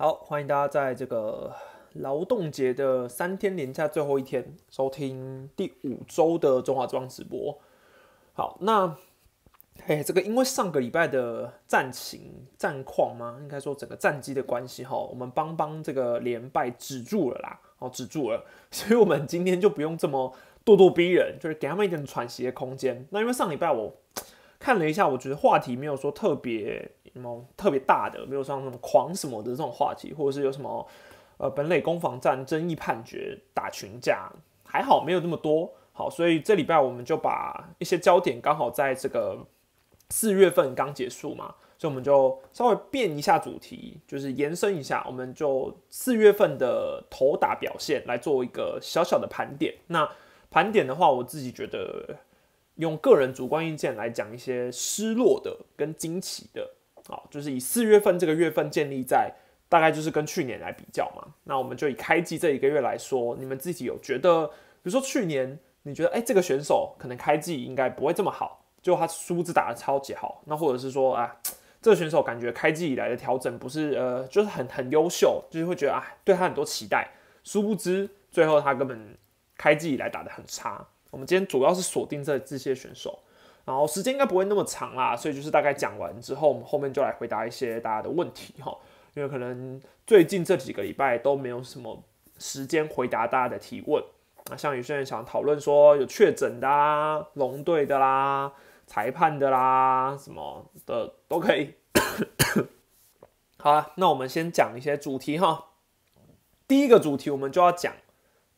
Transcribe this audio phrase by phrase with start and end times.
[0.00, 1.54] 好，欢迎大家在这个
[1.92, 7.58] 劳动节的三天连假最后一天收听第五周的中华之邦直播。
[8.32, 8.96] 好，那
[9.84, 13.36] 嘿，这个因为上个礼拜的战情战况吗？
[13.42, 18.42] 应该说整个战机的关系哈，我们邦邦这个连败止住了啦，哦，止住了，
[18.72, 23.06] 所以我们今天就不用这么咄咄逼人，就是给他们一点喘息的空间。
[23.10, 23.94] 那因为上礼拜我
[24.58, 26.90] 看了一下，我觉得话题没有说特别。
[27.12, 30.86] 什么特别大的，没有像什么狂什么的这种话题，或者是有什么
[31.38, 34.30] 呃本垒攻防战争议判决打群架，
[34.64, 35.72] 还好没有那么多。
[35.92, 39.46] 好，所以这礼拜我们就把一些焦点刚好在这个
[40.08, 49.74] 四月份刚结束嘛，所以我们就稍微变一下主题，就是延伸一下，我们就四月份的投打表现来做一个小小的盘点。
[49.88, 50.08] 那
[50.50, 52.16] 盘点的话，我自己觉得
[52.76, 56.70] 用个人主观意见来讲一些失落的跟惊奇的。
[57.08, 59.32] 好，就是以四月份这个月份建立在
[59.68, 61.34] 大概就是跟去年来比较嘛。
[61.44, 64.52] 那我们就以开季这一个月来说，你们自己有觉得，比
[64.84, 70.42] 如说去年你觉得，哎，这个选手可能开季应该不会这么好，就他数字打的超级好。
[70.46, 71.36] 那或者是说，啊，
[71.80, 77.08] 这个选手感觉开季以来的调整不是，呃，就是很很优秀，就是会觉得，啊，对他很多期待。
[77.42, 79.16] 殊不知最后他根本
[79.56, 80.86] 开季以来打的很差。
[81.10, 83.18] 我们今天主要是锁定这这些选手。
[83.64, 88.76] 然后时间应该不会那么长啦，所以就是大概讲完之后，我们后面就来回答一些大家的问题哈。
[89.14, 92.02] 因为可能最近这几个礼拜都没有什么
[92.38, 94.02] 时间回答大家的提问
[94.50, 98.52] 啊，像有些人想讨论说有确诊的啦、龙队的啦、
[98.86, 101.74] 裁判的啦什么的都可以。
[103.58, 105.66] 好了，那我们先讲一些主题哈。
[106.66, 107.92] 第一个主题我们就要讲。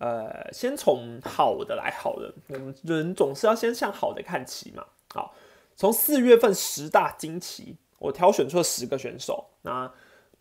[0.03, 4.85] 呃，先从好的来好的，我们人总是要先向好的看齐嘛。
[5.15, 5.33] 好，
[5.77, 9.47] 从四月份十大惊奇，我挑选出了十个选手。
[9.63, 9.89] 那，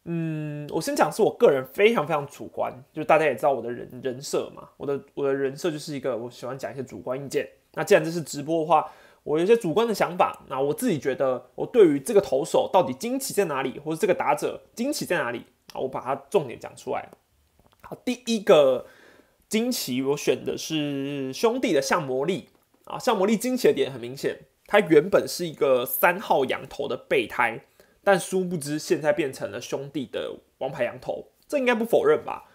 [0.05, 7.47] 嗯，我先讲是我个人非常非常主观，就大家也知道我的人人设嘛，我的我的人设就是一个我喜欢讲一些主观意见。
[7.73, 10.43] 那既然这是直播的话，我有一些主观的想法。
[10.49, 17.07] 那我自己觉得，我对于这个投手到底惊奇在哪里，或者这个打者惊奇在哪里啊，我把它重点讲出来。
[17.83, 18.87] 好，第一个。
[19.51, 22.47] 惊奇，我选的是兄弟的向魔力
[22.85, 22.97] 啊！
[22.97, 27.65] 向魔力惊奇的点很明显，他原本是一个三号羊头的备胎，
[28.01, 32.45] 但殊不知现在变成了兄弟的王牌羊头，这应该不否认吧？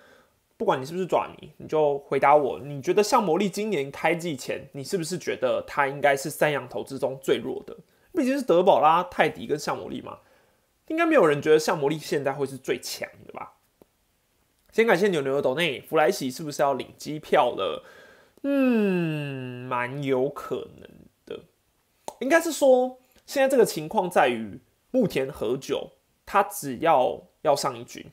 [0.57, 7.77] 不管你是不是爪迷，你就回答我，你觉得向魔力今年开季前，你是不是觉得他应该是三羊头之中最弱的？
[8.15, 10.21] 毕竟是德宝拉、泰迪跟向魔力嘛，
[10.87, 13.53] 应该没有人觉得向魔力现在会是最强的吧？
[14.77, 17.83] 先感谢牛牛的抖内，弗莱喜是不是要领机票了？
[18.43, 20.91] 嗯，蛮有可能
[21.25, 21.45] 的。
[22.21, 24.61] 应该是说，现在这个情况在于
[24.91, 25.93] 木田和久，
[26.27, 28.05] 他只要要上一军，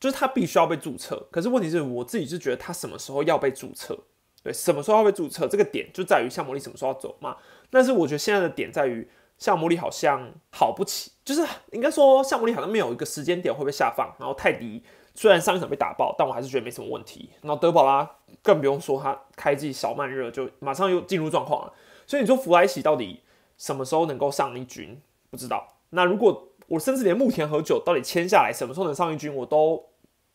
[0.00, 1.28] 就是他必须要被注册。
[1.30, 3.98] 可是问题是我自己是觉得他什么时候要被注册？
[4.42, 5.46] 对，什么时候要被注册？
[5.46, 7.36] 这个点就在于向魔力什么时候要走嘛。
[7.68, 9.06] 但是我觉得现在的点在于
[9.36, 14.82] 向魔力好像好不起，就是应该说向魔力好像没有一个时间点会被下放，然后泰迪。
[15.16, 17.30] 虽然上一场被打爆，但我还是觉得没什么问题。
[17.42, 21.72] 那德保拉更不用说，他开季小慢热就马上又进入状况了。
[22.04, 23.20] 所以你说弗莱喜到底
[23.56, 25.00] 什么时候能够上一军？
[25.30, 25.76] 不知道。
[25.90, 29.86] 那如果我甚至连木田和久到底签下来什么时候能上一军，我都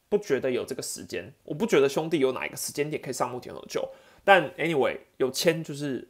[0.08, 1.34] 不觉得有这个时间。
[1.44, 3.90] 我不觉得兄弟有哪一个时间点可以上木田和久。
[4.24, 6.08] 但 anyway 有签就是，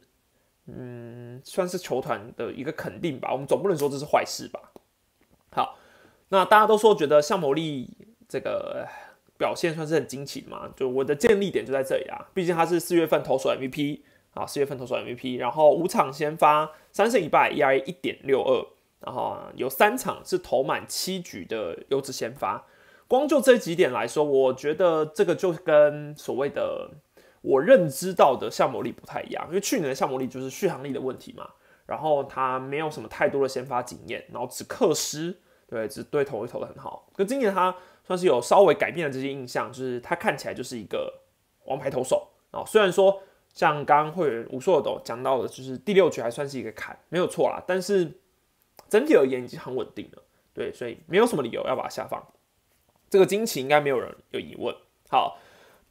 [0.66, 3.32] 嗯，算是球团的一个肯定吧。
[3.32, 4.60] 我们总不能说这是坏事吧？
[5.50, 5.76] 好，
[6.28, 7.90] 那大家都说觉得向魔力。
[8.30, 8.86] 这个
[9.36, 10.70] 表现算是很惊奇的嘛？
[10.76, 14.00] 就我的建立点就在这里啊，毕竟他是四月份投手 MVP
[14.34, 18.64] 啊，四月份投手 MVP，然后五场先发三胜一败，ERA 一点六二，
[19.00, 22.64] 然后有三场是投满七局的优质先发。
[23.08, 26.88] 光就这几点来说，我觉得这个就跟所谓的
[27.40, 31.48] 我认知到的向魔力不太一样，因为去年的向魔力就是续航力的问题嘛，
[31.86, 35.36] 然后他没有什么太多的先发经验，然后只克失，
[35.66, 37.08] 对，只对投一投的很好。
[37.16, 37.74] 可今年他
[38.10, 41.20] 算是有稍微改变了这些印象，就是他看起来就是一个
[41.66, 42.64] 王牌投手啊。
[42.66, 43.22] 虽然说
[43.54, 47.62] 像刚刚会员吴硕斗讲到的，就是第六局还算是一个坎，没有错啦。
[47.68, 48.18] 但是
[48.88, 50.22] 整体而言已经很稳定了，
[50.52, 52.20] 对，所以没有什么理由要把它下放。
[53.08, 54.74] 这个惊奇应该没有人有疑问。
[55.08, 55.38] 好，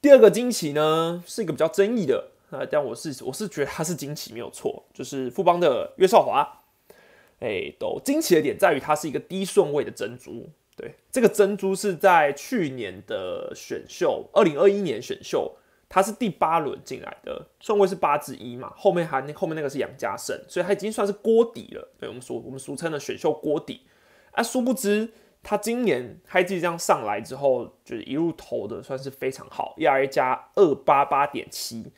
[0.01, 6.63] 第二个惊奇呢是一个比较争议的啊，但我是我是觉得他是惊奇没有错，就是富邦的岳少华，
[7.39, 10.49] 哎，都惊奇的点在于他是一个低顺位的珍珠。
[10.79, 15.57] 对，这个珍珠是在去年的选秀，二零二一年选秀，
[15.89, 21.85] 他是第八轮进来的，顺位是八之一嘛，后面还后面那个是杨家胜，所以他已经算是锅底了。
[21.99, 23.81] 对我们俗我们俗称的选秀锅底。
[24.31, 25.11] 啊，殊不知
[25.43, 31.91] 他今年开季这样上来之后，就是一路投的算是非常好，ERA 加二八八点七。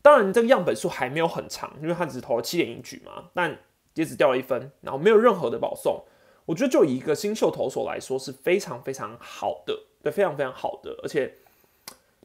[0.00, 3.58] 当然，这个样本数还没有很长，因为他只投了七点一局嘛，但
[3.92, 6.02] 也只掉了一分，然后没有任何的保送。
[6.44, 10.98] 我觉得就以一个新秀投手来说是非常非常好的，对，非常非常好的。
[11.02, 11.34] 而且，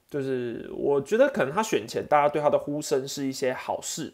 [0.10, 4.14] 就是我觉得可能他选前大家对他的呼声是一些好事，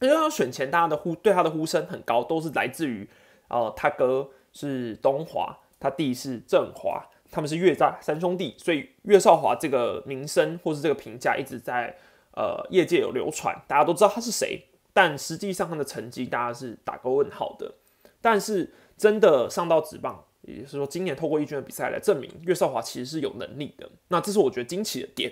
[0.00, 3.08] 因为他选前大家的呼对他的呼声很高，都是来自于
[3.48, 11.96] 呃他哥是东华，他弟是振华，他们是岳家三兄弟，所以岳少华这个名声或是这个评价一直在。
[12.36, 14.60] 呃，业界有流传，大家都知道他是谁，
[14.92, 17.72] 但实际上他的成绩大家是打个问号的。
[18.24, 23.86] 但是真的上到职棒，也就是说今年透过一军的比赛来证明岳少华其实是有能力的。
[24.08, 25.30] 那这是我觉得惊奇的点。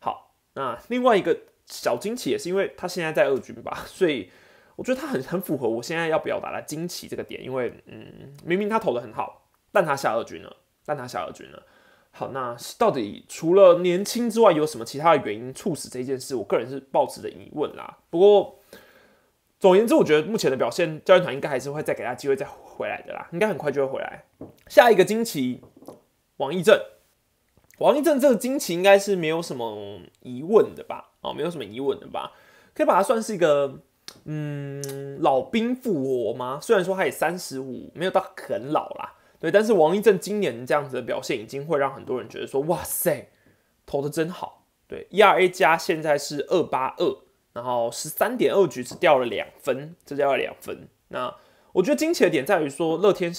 [0.00, 4.28] 好，那另外一个小惊奇也是因为他现在在二军吧， 所以
[4.74, 7.40] 我觉得他很很符合我现在要表达的惊奇这个点。
[7.40, 11.62] 因为嗯，明明他投的很好，但他下二军了，但他下二军了。
[12.10, 16.34] 好，那到底除了年轻之外，有什么其他的原因促使这件事？
[16.34, 17.98] 我个人是抱持的疑问啦。
[18.10, 18.58] 不过，
[19.64, 24.22] 总而言之，我觉得目前的表现，教练团应该还是会再给他机会再回来的啦，应该很快就会回来。
[24.68, 25.62] 下一个惊奇，
[26.36, 26.78] 王义正，
[27.78, 31.12] 王义正这个惊奇应该是没有什么疑问的吧？
[31.22, 32.32] 哦，没有什么疑问的吧？
[32.74, 33.80] 可以把它算是一个
[34.26, 36.58] 嗯老兵复活吗？
[36.60, 39.14] 虽然说他也三十五，没有到很老啦。
[39.40, 43.30] 对，但是王一正今年这样子的表现，已经会让很多人觉得说，哇塞，
[43.86, 44.66] 投的真好。
[44.86, 47.16] 对，ERA 加现在是二八二，
[47.54, 50.86] 然后十三点二局只掉了两分，这掉了两分。
[51.08, 51.34] 那
[51.72, 53.32] 我觉得惊奇的点在于说，乐天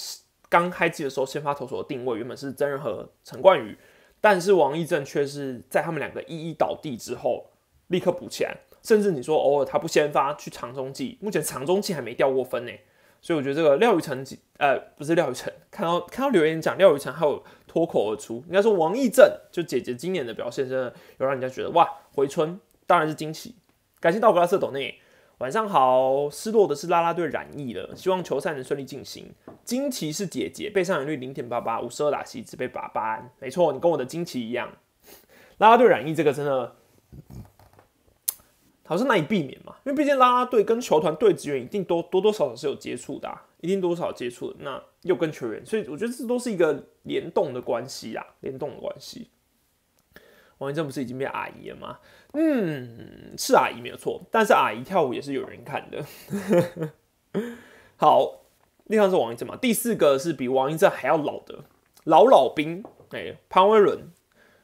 [0.49, 3.77] 刚开季的时候，先发投手的定位原本是曾仁和、陈冠宇，
[4.21, 7.51] 但是王义正却是在他们两个一一倒地之后，
[7.87, 12.71] 立刻补起来，甚至你说偶尔他不先发去长中继，目前长中继还没掉过分呢。
[13.21, 14.23] 所以我觉得这个廖宇成，
[14.59, 23.55] 呃，不是廖宇成，看到看到留言讲廖宇成，还有脱口而出，应该说王义正就姐姐今年的表现，真的有让人家觉得哇，回春当然是惊喜。
[24.05, 24.99] 感谢道格拉斯斗内，
[25.39, 29.33] 晚上好，失落的是拉拉队染疫了，希望球赛能顺利进行。
[29.63, 34.71] 惊奇是姐姐，被上垒率零点八八，五十二打席只被八八，没错，你跟我的惊奇一样，
[35.57, 36.75] 拉拉队染疫这个真的。
[38.85, 44.55] 好像难以避免嘛，因为毕竟拉拉队跟球团队职员一定多多多少少是有接触的，一定多少接触。
[44.59, 49.31] 那又跟球员，所以我觉得这都是一个联动的关系啊，联动的关系。
[50.59, 51.99] 王一正不是已经变阿姨了吗？
[52.33, 56.05] 嗯，是阿姨没有错，但是阿姨跳舞也是有人看的。
[57.97, 58.41] 好，
[58.85, 61.65] 另外是王一正嘛，第四个是比王一正还要老的
[62.05, 64.11] 老老兵，哎，潘威伦。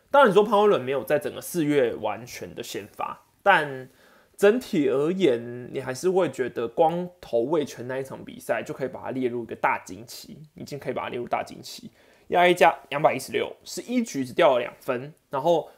[0.09, 3.89] 当然你说潘威伦没有在整个四月完全的先发，但
[4.35, 11.91] 整体而言，你还是会觉得光投卫权那一场比赛就可以把它列入一个大惊奇，已经可以把它列入大惊奇。
[12.27, 15.69] 压一加两百一十六，是一局只掉了两分，然后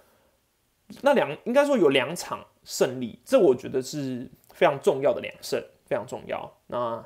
[1.01, 6.51] 那两应该说有两场胜利，这我觉得是非常重要的两胜，非常重要。
[6.67, 7.03] 那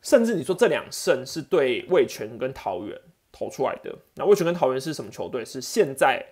[0.00, 2.98] 甚至你说这两胜是对魏权跟桃园
[3.30, 5.44] 投出来的，那魏权跟桃园是什么球队？
[5.44, 6.24] 是现在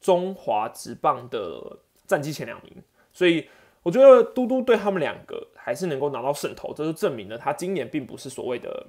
[0.00, 3.48] 中华职棒的战绩前两名，所以。
[3.82, 8.84] 我觉得嘟嘟对他们两个还是能够拿到胜投，这就证明了他今年并不是所谓的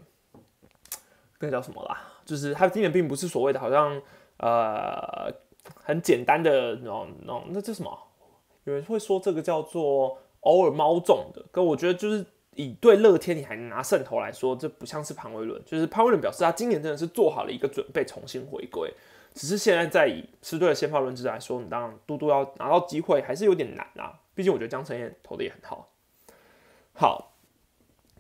[1.40, 4.02] 那叫什么啦，就是他今年并不是所谓的好像
[4.38, 5.32] 呃
[5.76, 7.98] 很简单的那种那那叫什么？
[8.66, 12.26] 有人会说这个叫做偶尔猫中的，可我觉得就是
[12.56, 18.94] 以对乐天你还拿胜投来说，这不像是潘威伦，就是潘威伦表示他今年真的是做好了一个准备，重新回归。
[19.34, 24.20] 只是现在在以吃对的先发轮值来说，你当然嘟嘟要拿到机会还是有点难啊。
[24.34, 25.90] 毕竟我觉得江晨燕投的也很好。
[26.94, 27.34] 好，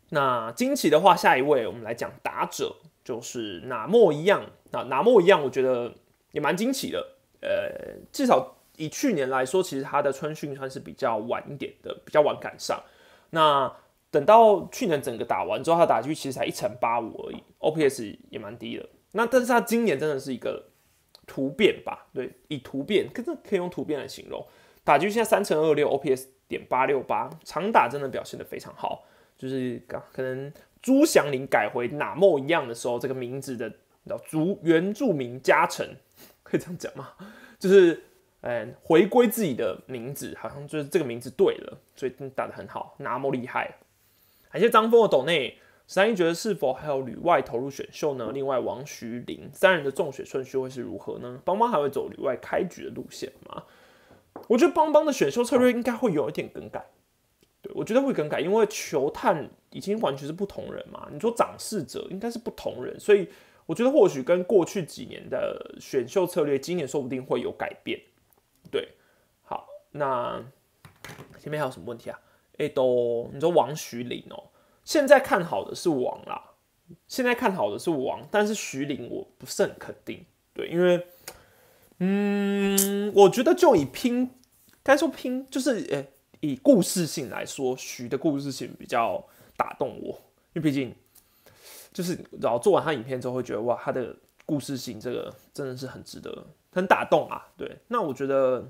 [0.09, 4.43] 那惊奇的话，下一位我们来讲打者，就是哪莫一样。
[4.71, 5.93] 那哪莫一样，我觉得
[6.31, 7.16] 也蛮惊奇的。
[7.41, 12.81] 呃，至少以去年来说，其实他的春训算是比较晚一点的，比较晚赶上。
[13.29, 13.71] 那
[14.11, 18.87] 等到去年整个打完之后，他打击其实才一成八五而已，OPS 也蛮低的。
[19.11, 20.63] 那但是他今年真的是一个。
[21.29, 24.41] 突变吧，对，以突变，可是可以用突变来形容。
[24.85, 29.03] 打局现在三乘二六，OPS 点八六八，长打真的表现的非常好。
[29.37, 30.49] 就是刚可能
[30.81, 33.69] 朱祥林改回哪莫一样的时候，这个名字的
[34.07, 35.85] 叫朱原住民加成，
[36.47, 37.09] 可以这样讲吗？
[37.59, 38.03] 就是
[38.41, 43.75] 嗯，回归自己的名字，好像就是这个名字对了，所以打的很好，那么厉害。
[44.51, 45.57] 感谢张峰的斗内。
[45.89, 48.31] 三一觉得是否还有旅外投入选秀呢？
[48.33, 51.39] 另外，王徐林三人的中选顺序会是如何呢？
[51.45, 53.63] 邦邦还会走旅外开局的路线吗？
[54.49, 56.85] 我觉得邦邦的选秀策略应该会有一点更改。
[57.61, 61.07] 对我觉得会更改，因为球探已经完全是不同人嘛。
[61.09, 63.29] 你说掌事者应该是不同人，所以
[63.67, 68.01] 我觉得或许跟过去几年的选秀策略，今年说不定会有改变。
[68.71, 68.87] 对，
[69.41, 70.41] 好，那
[71.37, 72.17] 前面还有什么问题啊？
[72.57, 74.45] 哎，都你说王徐林哦，
[74.85, 76.51] 现在看好的是王啦，
[77.07, 80.25] 现在看好的是王，但是徐林我不是很肯定。
[80.53, 81.05] 对，因为
[81.99, 84.31] 嗯，我觉得就以拼，
[84.81, 90.13] 该说拼就是诶，以故事性来说，徐的故事性比较打动我，
[90.53, 90.95] 因为毕竟。
[91.97, 97.47] 就是然后做完他影片之后，会觉得哇，他的故事性这个真的是很值得，很打动啊。
[97.57, 98.69] 对，那我觉得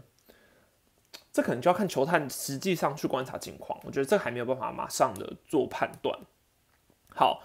[1.34, 3.77] 这可能就要看球探实际上去观察情况。
[3.84, 6.17] 我觉得这还没有办法马上的做判断。
[7.13, 7.43] 好，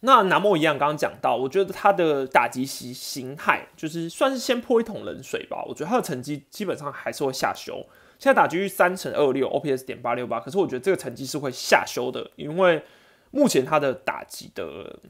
[0.00, 5.64] 那南莫一样，刚刚讲到，我觉得他的打击形形态就是算是先泼一桶冷水吧。
[5.66, 7.82] 我觉得他的成绩基本上还是会下修。
[8.18, 12.84] 现在打击率三乘二六，OPS 点八六八，可是我觉得这个成绩是会下修的，因为
[13.30, 15.00] 目前他的打击的。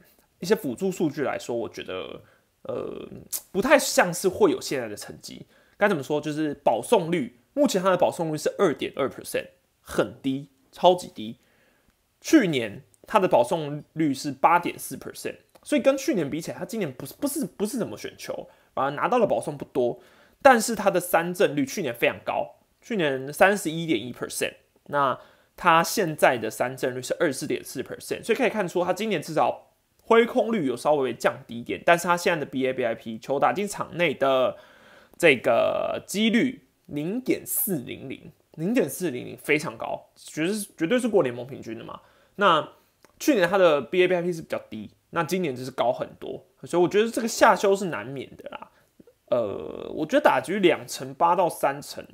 [0.42, 2.20] 一些辅助数据来说，我觉得
[2.62, 3.08] 呃
[3.52, 5.46] 不太像是会有现在的成绩。
[5.78, 6.20] 该怎么说？
[6.20, 9.46] 就是保送率，目前它的保送率是二点二 percent，
[9.80, 11.38] 很低，超级低。
[12.20, 20.00] 去年它的保送率是八点四 percent，所以跟去年比起来，它今年不是不是不是怎么选球，反而拿到了保送不多。
[20.42, 24.54] 但是它的三振率去年非常高，去年三十一点一 percent，
[24.87, 25.16] 那
[25.56, 29.68] 它现在的三振率是二十四点四 percent，所以可以看出它今年至少。
[30.04, 34.56] 挥空率有稍微降低一点，但是他现在的 BABIP 球打进场内的
[35.16, 42.00] 这个几率零点四零零，零点四零零非常高，绝对绝对是过联盟平均的嘛。
[42.37, 42.68] 那
[43.21, 48.71] 去年他的 BABIP 是比较低，那今年就是高很多，所以我觉得这个下修是难免的啦。
[49.30, 52.04] 呃，我觉得打局两成八到三成，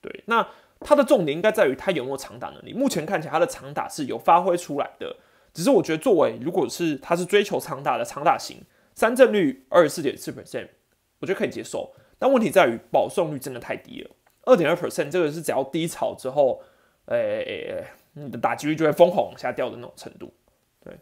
[0.00, 0.48] 对，那
[0.80, 2.72] 他的重点应该在于他有没有长打能力。
[2.72, 5.16] 目前看起来他的长打是有发挥出来的。
[5.56, 8.58] 只是我觉得，作为如果是他是追求长打的长打型，
[8.94, 10.68] 三振率二十四点四 percent，
[11.18, 11.94] 我觉得可以接受。
[12.18, 14.10] 但问题在于保送率真的太低了，
[14.42, 16.60] 二点二 percent，这个是只要低潮之后，
[17.06, 20.30] 诶，你的打击率就会疯狂往下掉的那种程度。
[20.84, 20.94] 对，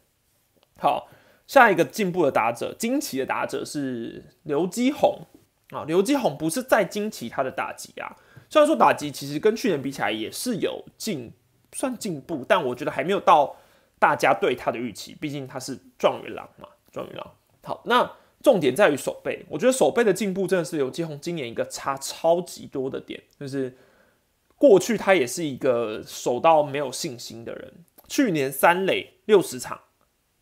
[0.79, 1.09] 好，
[1.49, 5.19] 下一个进步的打者，惊奇的打者是刘基宏
[5.71, 5.83] 啊。
[5.83, 8.17] 刘基宏不是在惊奇他的打击啊，
[8.49, 11.33] 虽然说打击其实跟去年比起来也是有进
[11.73, 13.57] 算进步，但我觉得还没有到。
[13.99, 17.31] 大家对他的预期，毕竟他是状元郎嘛，状元郎。
[17.63, 23.77] 好，那重点在于手背，我觉得手背的进步真的是刘继宏今年一个差超级多的点，就是
[24.57, 27.73] 过去他也是一个守到没有信心的人。
[28.07, 29.81] 去年三垒六十场，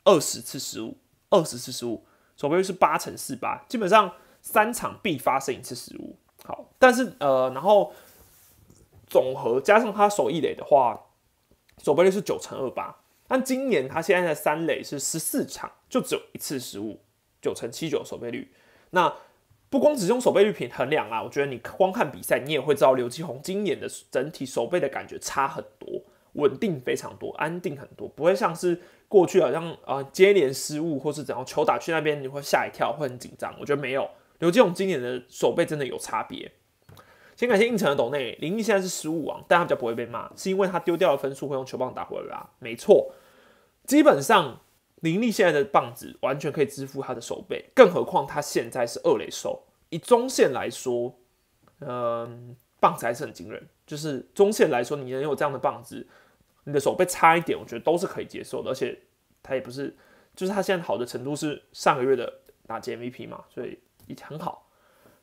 [0.03, 0.97] 二十次失误，
[1.31, 2.05] 二十次失误，
[2.37, 6.19] 手背是八乘四八，基本上三场必发生一次失误。
[6.43, 7.93] 好，但是呃，然后
[9.07, 11.01] 总和加上他守一垒的话，
[11.79, 12.97] 守背率是九乘二八。
[13.33, 17.01] 但今年他现在的三垒是十四场，就只有一次失误，
[17.41, 18.53] 九成七九守备率。
[18.91, 19.11] 那
[19.71, 26.03] 不光只用守备率评衡量啊，我觉得你光看比赛，你也会知道刘继宏今年的整体守备的感觉差很多，
[26.35, 33.51] 稳定非常多，安定很多，不会像是过去好像啊接连失误或是怎样球打去那边你会吓一跳，会很紧张。
[33.59, 34.11] 我觉得没有，
[34.41, 36.53] 刘继宏今年的守备真的有差别。
[37.35, 43.11] 先感谢应城的斗内林毅现在是失误王，但他比较不会被骂，是因为他丢掉了分数会用球棒打回来啦，没错。
[43.87, 44.61] 基本上，
[45.01, 49.65] 林立现在的棒子完全可以支付他的手背，更何况他现在是二垒手。
[49.91, 51.15] 以中线来说，
[51.81, 53.69] 嗯，棒子还是很惊人。
[53.87, 56.07] 就是中线来说，你能有这样的棒子，
[56.65, 58.71] 你的手背差一点，我觉得都是可以接受的。
[58.71, 58.99] 而且
[59.43, 59.95] 他也不是，
[60.35, 62.33] 就是他现在好的程度是上个月的
[62.67, 64.71] 打击 MVP 嘛，所以也很好。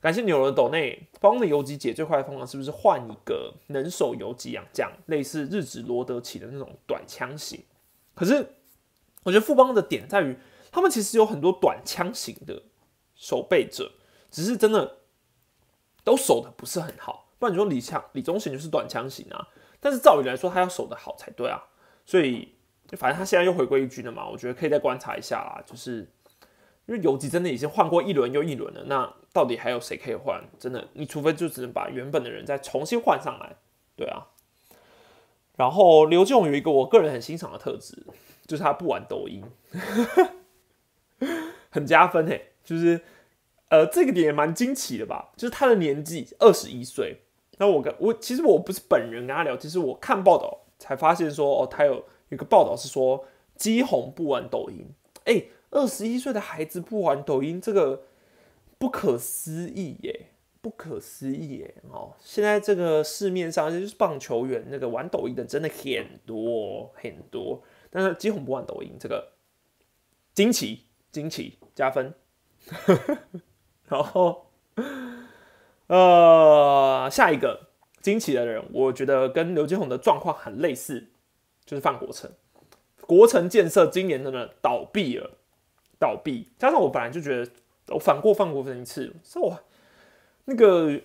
[0.01, 7.63] 感谢纽伦斗内帮的游击解最快的方法是不是换一个能手游击养将，类似日职罗德奇的那种短枪型？
[8.20, 8.56] 可是，
[9.24, 10.38] 我觉得富邦的点在于，
[10.74, 12.64] 他们其实有很多短枪型的
[13.16, 13.94] 守备者，
[14.30, 14.98] 只是真的
[16.04, 17.30] 都守的不是很好。
[17.40, 19.48] 不然你说李强、李宗贤就是短枪型啊，
[19.80, 21.64] 但是照理来说他要守的好才对啊。
[22.06, 22.56] 所以，
[22.98, 25.64] 反正他现在又回归一军了嘛，我觉得可以再观察一下啦。
[25.66, 26.00] 就是
[26.88, 30.44] 因为游击真的已经换过一轮又一轮了，那到底还有谁可以换？
[30.60, 33.56] 真的，你除非就只能把原本的人再重新换上来，
[33.96, 34.28] 对啊。
[35.60, 37.94] 然后刘志勇有一个我个人很欣赏的特质，
[38.48, 39.44] 就是他不玩抖音，
[41.70, 42.54] 很加分嘿。
[42.63, 43.01] 就是
[43.68, 45.34] 呃，这个点也蛮惊奇的吧？
[45.36, 47.24] 就是他的年纪二十一岁。
[47.58, 53.25] 那我跟我其实我不是本人跟他聊，其实我看报道才发现说，哦，他有一个报道是说
[53.58, 54.88] 基红不玩抖音。
[55.25, 58.04] 哎，二十一岁的孩子不玩抖音，这个
[58.78, 60.28] 不可思议耶！
[60.62, 61.75] 不可思议耶！
[61.89, 69.34] 哦，现在这个市面上就是棒球员那个玩抖音的真的很多很多，但是基本不玩抖音，这个
[70.34, 72.13] 惊奇惊奇加分。
[73.88, 74.51] 然后，
[75.88, 77.70] 呃，下一个
[78.01, 81.08] 惊奇的人，我觉得跟刘金宏的状况很类似，
[81.66, 82.30] 就是范国成。
[83.08, 85.38] 国城建设今年真的倒闭了，
[85.98, 86.51] 倒闭。
[86.60, 87.51] 加上我本来就觉得，
[87.88, 89.60] 我反过范国成一次，是我
[90.50, 91.00] 那个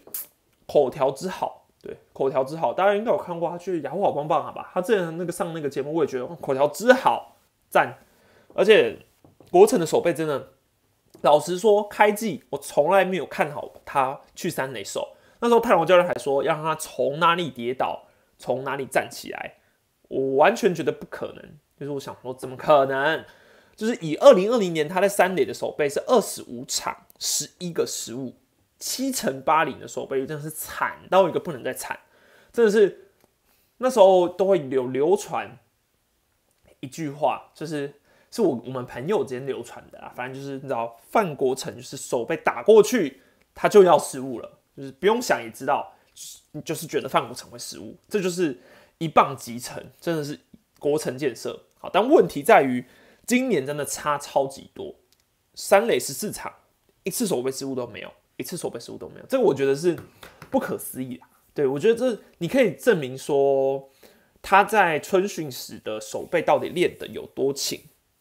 [0.66, 4.70] 口条之好，对，口条之好，大家应该有看过他去雅虎好棒棒，好吧？
[4.72, 7.36] 他之前那个上那个节目，我也觉得口条之好，
[7.68, 7.98] 赞。
[8.54, 8.98] 而且
[9.50, 10.48] 国城的手背真的。
[11.22, 15.16] 老实说，开季我从来没有看好他去三垒手。
[15.40, 18.04] 那时候泰隆教练还说要让他从哪里跌倒，
[18.36, 19.54] 从哪里站起来。
[20.08, 21.42] 我完全觉得不可能。
[21.78, 23.24] 就是我想说，怎么可能？
[23.74, 28.34] 就是以二零二零年他在三垒的手背是二十五场十一个失误，
[28.78, 31.98] 七乘八零的手背真的是惨到一个不能再惨。
[32.52, 33.10] 真的是
[33.78, 35.58] 那时候都会流流传
[36.80, 37.94] 一句话，就是。
[38.34, 43.22] 是我我们朋友之间流传的啊，反正就是你知道范国成就是手被打过去，
[43.54, 45.94] 他就要失误了，就是不用想也知道，
[46.64, 48.60] 就是觉得范国成会失误，这就是
[48.98, 50.40] 一棒即成，真的是
[50.80, 51.88] 国城建设好。
[51.88, 52.84] 但问题在于
[53.24, 54.96] 今年真的差超级多，
[55.54, 56.52] 三垒十四场
[57.04, 58.12] 一次手背失误都没有，
[58.44, 59.98] 次手背失误都没有，这个我觉得是
[60.50, 61.28] 不可思议啊。
[61.52, 63.90] 对我觉得这你可以证明说
[64.40, 67.80] 他在春训时的手背到底练的有多勤。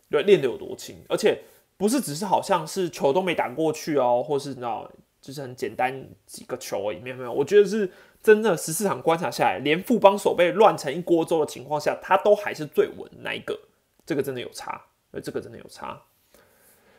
[0.10, 1.42] 对，练得有多轻，而且
[1.76, 4.88] 不是只是好像是球都没打过去哦，或是你知道，
[5.20, 13.60] 就是很简单几个球而已，没有没有，我觉得是真的十四场观察下来，连副帮手被乱成一锅粥的情况下，他都还是最稳那一个，
[14.06, 16.00] 这个真的有差，呃，这个真的有差。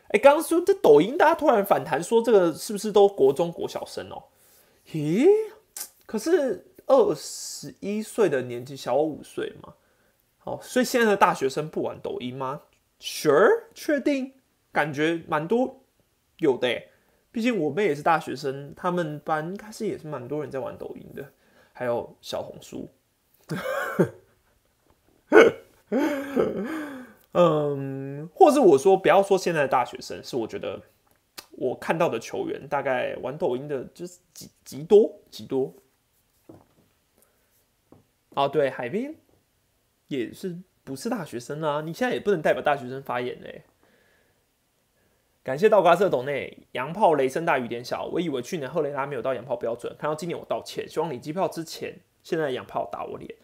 [0.08, 4.24] 哎，刚刚说这抖音，大家突然反弹说这个是不是都国中国小生哦？
[4.92, 5.26] 咦，
[6.06, 9.74] 可是二十一岁的年纪小我五岁嘛，
[10.38, 12.60] 好，所以现在的大学生不玩抖音吗
[13.00, 14.34] ？Sure，确定，
[14.70, 15.80] 感觉蛮多
[16.38, 16.82] 有的
[17.32, 21.32] 毕竟我妹也是大学生，他们班应该是也是蛮多人在玩抖音的，
[21.72, 22.88] 还有小红书。
[27.34, 30.80] 嗯，或是我说不要说现在的大学生，是我觉得
[31.52, 35.72] 我看到的球员大概玩抖音的就是极极多极多。
[38.30, 39.16] 哦，对，海滨
[40.08, 40.58] 也是。
[40.86, 43.62] 不是大学生啊，你现在也不能代表大学生发言嘞。
[45.42, 48.04] 感谢道瓜色懂内，洋炮雷声大雨点小。
[48.12, 53.34] 我以为去年赫雷拉没有到洋炮标准，看到今年我道歉，希望你机票之前，现在洋炮打我脸。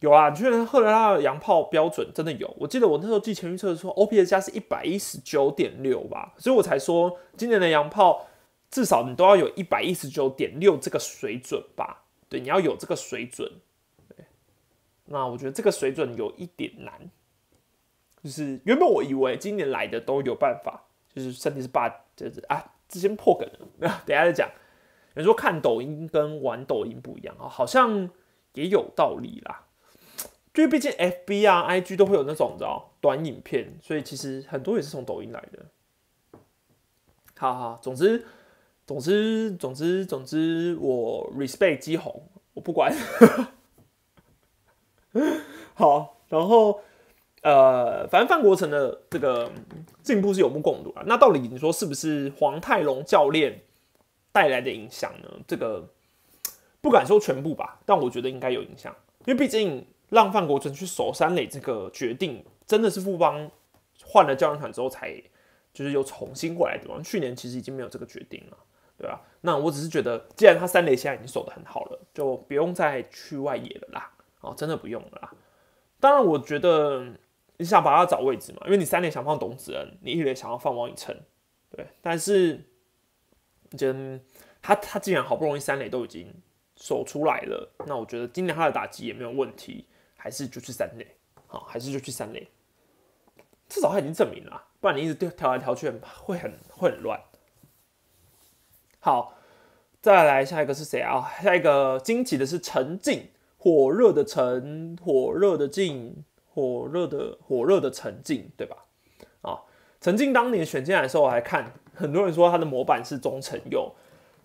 [0.00, 8.26] 有啊，去年赫雷拉的洋炮标准真的有，我记得我那时候记前预测说 OPS 加是一百一十九点六吧，所以我才说今年的洋炮
[8.70, 12.04] 至少你都要有一百一十九点六这个水准吧？
[12.28, 13.50] 对，你要有这个水准。
[15.06, 17.10] 那我觉得这个水准有一点难，
[18.22, 24.46] 就是原本我以为今年来的都有办法，就是身体是八，就是啊，之前破梗了， 等下再讲。
[25.14, 28.10] 有人说看抖音跟玩抖音不一样啊，好像
[28.52, 29.64] 也有道理啦。
[30.54, 35.66] 因为毕竟 F B 啊、I G 都会有那种你知道短影片，所以其实很多也是从抖音来的。
[37.36, 38.26] 好好，总之，
[38.84, 42.92] 总之，总之，总之，我 respect 基红，我不管。
[45.74, 46.80] 好，然后
[47.42, 49.52] 呃，反正范国成的这个
[50.02, 51.04] 进步是有目共睹啊。
[51.06, 53.60] 那到底你说是不是黄泰龙教练
[54.32, 55.30] 带来的影响呢？
[55.46, 55.88] 这个
[56.80, 58.92] 不敢说全部吧，但我觉得应该有影响，
[59.26, 63.50] 因为毕竟让范国成去守三垒这个决定，真的是富邦
[64.04, 65.14] 换了教练团之后才
[65.72, 67.02] 就是又重新过来的。
[67.02, 68.56] 去年其实已经没有这个决定了，
[68.96, 69.22] 对吧？
[69.42, 74.10] 那我只是觉得，既然他三垒现在已经守得很好了，就不用再去外野了啦。
[74.40, 75.32] 哦，真的不用了啦。
[76.00, 77.06] 当然，我觉得
[77.56, 81.14] 你想把他找位置嘛，因为你三垒想放董子恩，你一垒想要放王以诚，
[81.70, 81.86] 对。
[82.00, 82.64] 但是，
[83.76, 84.20] 觉得
[84.62, 86.32] 他他既然好不容易三垒都已经
[86.76, 89.86] 守出来了，那我觉得今年他的打击也没有问题，
[90.18, 91.06] 还是就去三垒，
[91.46, 92.46] 好，还是就去三垒。
[93.70, 97.18] 至少他已经证明了，不然你一直调来调去，会很会很乱。
[98.98, 99.34] 好，
[100.02, 101.30] 再来下一个是谁啊？
[101.42, 103.30] 下一个惊奇的是陈静。
[103.60, 108.84] 火热的沉，火热的静，火热的火热的沉静，对吧？
[109.42, 109.62] 啊，
[110.00, 113.92] 陈静当年选进来的时候，我还看很多人说他的模板是中成佑，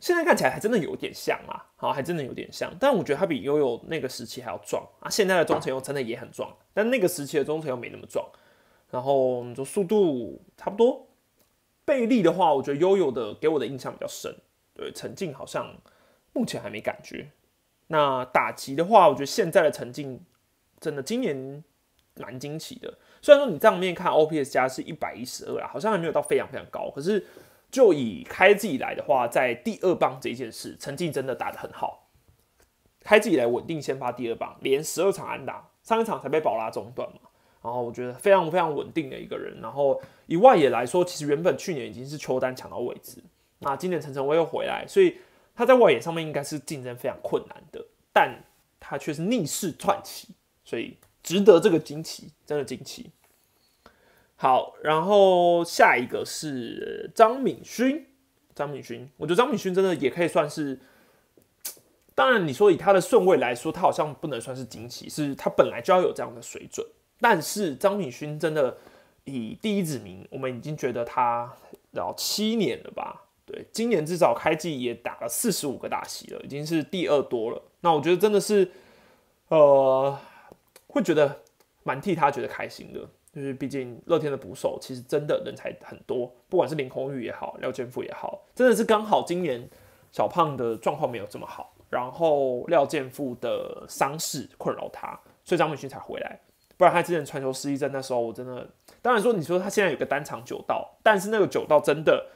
[0.03, 2.69] 现在看起来还真的有点像啊，好，还真的有点像。
[2.77, 5.09] 但我觉得他比悠悠那个时期还要壮啊。
[5.09, 8.29] 现在的中成佑真的也很壮，但那个时期的中成佑没那么壮。
[8.91, 11.07] 然后就速度差不多。
[11.85, 14.35] 倍力的话，我觉得悠悠的给我的印象比较深。
[14.73, 15.73] 对，陈静好像
[16.33, 17.31] 目前还没感觉。
[17.87, 20.19] 那打击的话，我觉得现在的成绩
[20.81, 21.63] 真的今年
[22.15, 22.93] 蛮惊奇的。
[23.21, 27.25] 虽然说你账面看 OPS 加是一百一十二啊，好像还没有到非常非常高，可是
[27.73, 32.07] 就以开季以来的话，在第二棒这件事，成绩真的打得很好。
[32.99, 37.19] 开季以来稳定先发第二棒，连十二场安打，上一场才被保拉中断嘛。
[37.63, 39.59] 然后我觉得非常非常稳定的一个人。
[39.59, 43.23] 然后以外野来说，其实原本去年已经是邱丹抢到位置，
[43.57, 45.17] 那今年陈晨威又回来，所以
[45.55, 47.83] 他在外野上面应该是竞争非常困难的，
[48.13, 48.43] 但
[48.79, 50.27] 他却是逆势窜起，
[50.63, 53.09] 所以值得这个惊奇，真的惊奇。
[54.43, 58.05] 好，然后下一个是张敏勋，
[58.53, 60.77] 张敏勋，我觉得张敏勋真的也可以算是。
[62.13, 66.85] 当然，你说以他的顺位来说，他好像不能算是惊奇，是他本来就要有这样的水准。
[67.21, 68.75] 但是张敏勋真的
[69.23, 71.49] 以第一指名，我们已经觉得他
[71.91, 73.23] 要七年了吧？
[73.45, 77.61] 对，今年至少开季也打了四十五个大戏了，已经是第二多了。
[77.79, 78.69] 那我觉得真的是，
[79.47, 80.19] 呃，
[80.87, 81.43] 会觉得
[81.83, 89.67] 蛮替他觉得开心的，就是毕竟乐天的捕手其实真的人才很多，不管是林红宇也好，廖建富也好，真的是刚好今年
[90.11, 91.73] 小胖的状况没有这么好。
[91.89, 96.39] 然后廖健富的伤势困扰他，所以张敏勋才回来。
[96.75, 98.67] 不然他之前传球失忆症那时候，我真的
[98.99, 102.31] 当然说，你说他现在有个单场九道，但是那个九道真的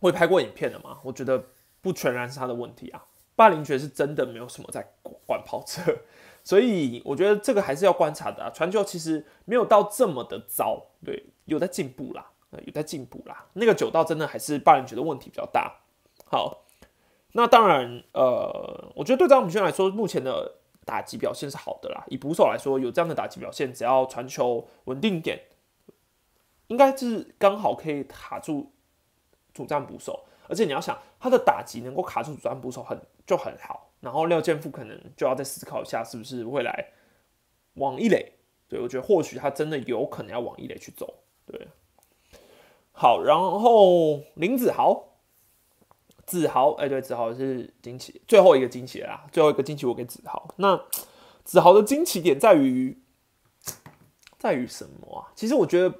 [0.00, 0.98] 会拍过影片的吗？
[1.02, 1.44] 我觉得
[1.82, 3.04] 不全然是他的问题啊。
[3.34, 4.82] 霸凌爵是真的没有什么在
[5.26, 5.82] 管跑车，
[6.46, 8.48] 所以我觉得这个还是要观察的啊。
[8.50, 12.30] 传球其实没有到这么的糟，对，有在进步啦，
[12.64, 13.46] 有在进步啦。
[13.54, 15.80] 那个九道真的还是霸凌爵的问题比较大。
[16.24, 16.62] 好。
[17.32, 20.54] 那当然，呃，我觉得对张敏轩来说，目前的
[20.86, 22.02] 打击表现是好的啦。
[22.08, 25.42] 以捕手来说，有这样的打击表现，只要传球稳定点，
[26.68, 28.72] 应该是刚好可以卡住
[29.52, 30.24] 主战捕手。
[30.48, 33.85] 而且你要想，他的打击能够卡住主战捕手，很就很好。
[34.06, 36.92] 然后廖健富可能就要再思考一下，是不是未来
[37.74, 38.34] 往一垒？
[38.68, 41.24] 对我觉得或许他真的有可能要往一垒去走。
[41.44, 41.66] 对，
[42.92, 45.16] 好，然后林子豪。
[46.24, 50.54] 子豪，哎，对，子豪是惊奇，最后一个惊奇啦，最后一个惊奇我给子豪。
[50.56, 50.80] 那
[51.42, 53.00] 子豪的惊奇点在于，
[54.38, 55.30] 在于什么啊？
[55.34, 55.92] 其实我觉得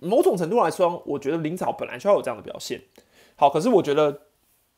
[0.00, 2.82] 某种程度来说，我觉得林子豪本来就要有这样的表现。
[3.36, 4.22] 好，可是我觉得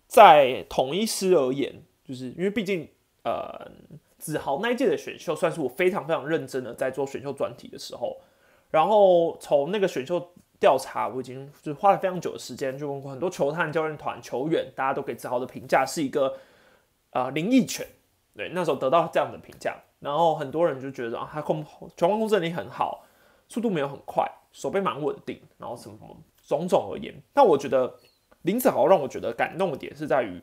[0.07, 2.88] 在统一师而言，就是因为毕竟，
[3.25, 3.71] 呃，
[4.19, 8.16] 子豪那一届的选秀算是我非常非常认真的在做选秀专题的时候，
[8.71, 10.33] 然后从那个选秀。
[10.59, 16.35] 调查我已经就花了非常久的时间，就问过很多球探、教练团、球员，大家都给子豪的评价是一个
[17.11, 17.87] 呃灵异犬，
[18.35, 21.62] 对，那时候得到这样的评价，然后很多人就觉得啊，他控
[21.95, 23.05] 球控制力很好，
[23.51, 27.95] 速度没有很快，手背蛮稳定，然后什么什么种种而言，但我觉得
[28.40, 30.40] 林子豪让我觉得感动的点是在于，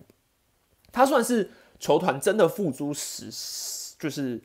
[0.93, 3.25] 他算是球团真的付诸实，
[3.99, 4.41] 就是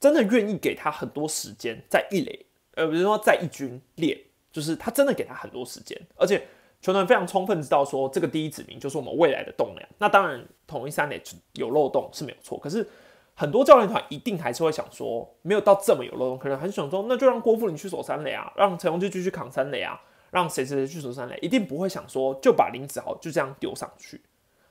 [0.00, 4.18] 真的愿意给他很多时间在一垒，呃，比如说在一军练。
[4.52, 6.46] 就是他真的给他很多时间，而且
[6.82, 9.88] 球团非常充分知道说这个第一指名就是我们未来的栋梁。
[9.96, 11.18] 那当然，统一三垒
[11.54, 12.86] 有漏洞是没有错，可是
[13.34, 19.98] 很多教练团一定还是会想说，没有到这么有漏洞，可能很想说，那就让郭富林去守三垒啊，让陈荣基继续扛三垒啊，
[20.30, 24.20] 让谁谁谁去守三垒，一定不会想说就把林子豪就这样丢上去。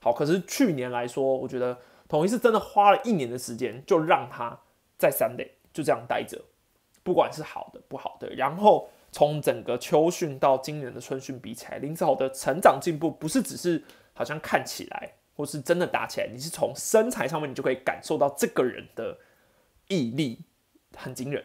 [0.02, 1.78] 好，可是去年来说，我觉得
[2.10, 4.60] 统一是真的花了一年的时间，就让他
[4.98, 6.42] 在三垒就这样待着，
[7.04, 8.90] 不管是好的不好的，然后。
[9.14, 13.84] 从整个秋训到今年的春训比起来，林子豪的成长进步不是只是
[14.14, 19.18] 好像看起来，或是真的打起来，你是从身材上面你就可以感受到这个人的
[19.90, 20.40] 毅力
[20.96, 21.44] 很惊人。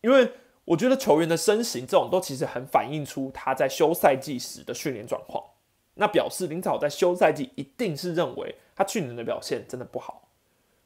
[0.00, 0.32] 因为
[0.64, 5.44] 我觉得球员的身形这种都其实很反映出他在休赛季时的训练状况。
[6.00, 10.28] 那表示林子豪在休赛季一定是认为他去年的表现真的不好。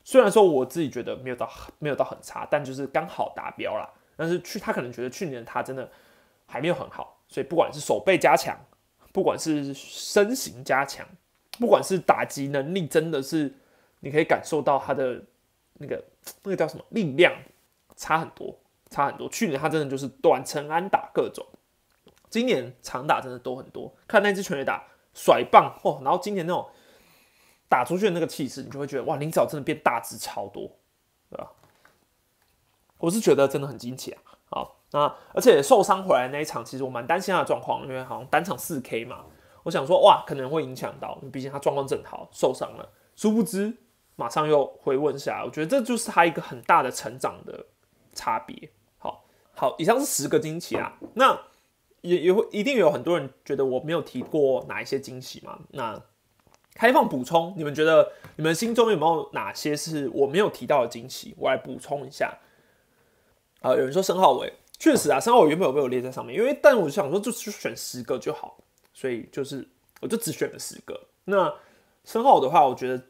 [0.03, 1.49] 虽然说我自己觉得没有到
[1.79, 3.89] 没有到很差，但就是刚好达标了。
[4.17, 5.91] 但是去他可能觉得去年他真的
[6.47, 8.59] 还没有很好，所以不管是手背加强，
[9.13, 11.07] 不管是身形加强，
[11.59, 13.55] 不管是打击能力，真的是
[14.01, 15.23] 你可以感受到他的
[15.75, 16.03] 那个
[16.43, 17.33] 那个叫什么力量
[17.97, 18.59] 差很多，
[18.91, 19.29] 差很多。
[19.29, 21.47] 去年他真的就是短程安打各种，
[22.29, 23.95] 今年长打真的多很多。
[24.09, 26.69] 看那支全垒打甩棒哦，然后今年那种
[27.69, 30.71] 打出去的那个气势，你就会觉得哇，林子豪真的变大只超多，
[31.31, 31.51] 对吧？
[32.99, 34.23] 我是觉得真的很惊奇啊！
[34.49, 39.25] 好，那而且受伤回来那一场，其实我蛮担心他的状况，因为好像单场四 K 嘛，
[39.65, 42.89] 我想说哇，可能会影响到，毕竟他状况正好，受伤了。
[43.17, 43.77] 殊不知
[44.15, 47.67] 马上又回温下来，我觉得这就是他一个很大的成长的
[48.13, 48.71] 差别。
[48.99, 51.37] 好，好，以上是十个惊奇啊，那
[52.03, 55.59] 也也会一定有很多人觉得我没有提过哪一些惊喜嘛？
[55.71, 56.01] 那
[56.75, 61.35] 开放补充，你们觉得你们心中有没有哪些是我没有提到的惊喜？
[61.39, 62.39] 我来补充一下。
[63.61, 66.39] 啊，有人说申浩伟确实啊，申浩伟原本有没有列在上面？
[66.39, 68.59] 因为但我想说，就就选十个就好。
[68.95, 69.67] 所以就是
[70.01, 71.09] 我就只选了十个。
[71.25, 71.55] 那
[72.05, 73.03] 申浩的话，我觉得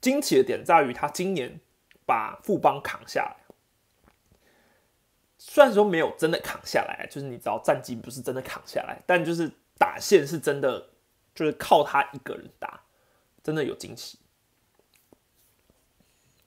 [0.00, 1.60] 惊奇的点在于他今年
[2.06, 3.36] 把富邦扛下来，
[5.48, 10.90] 虽然说没有真的扛下来，就是你知道战绩不是真的扛下来，但就是打线是真的，
[11.34, 12.82] 就是靠他一个人打，
[13.42, 14.18] 真的有惊喜。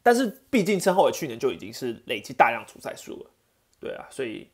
[0.04, 3.32] 但是毕竟申浩伟去年就已经是累积大量出赛数了，
[3.80, 4.50] 对啊，所以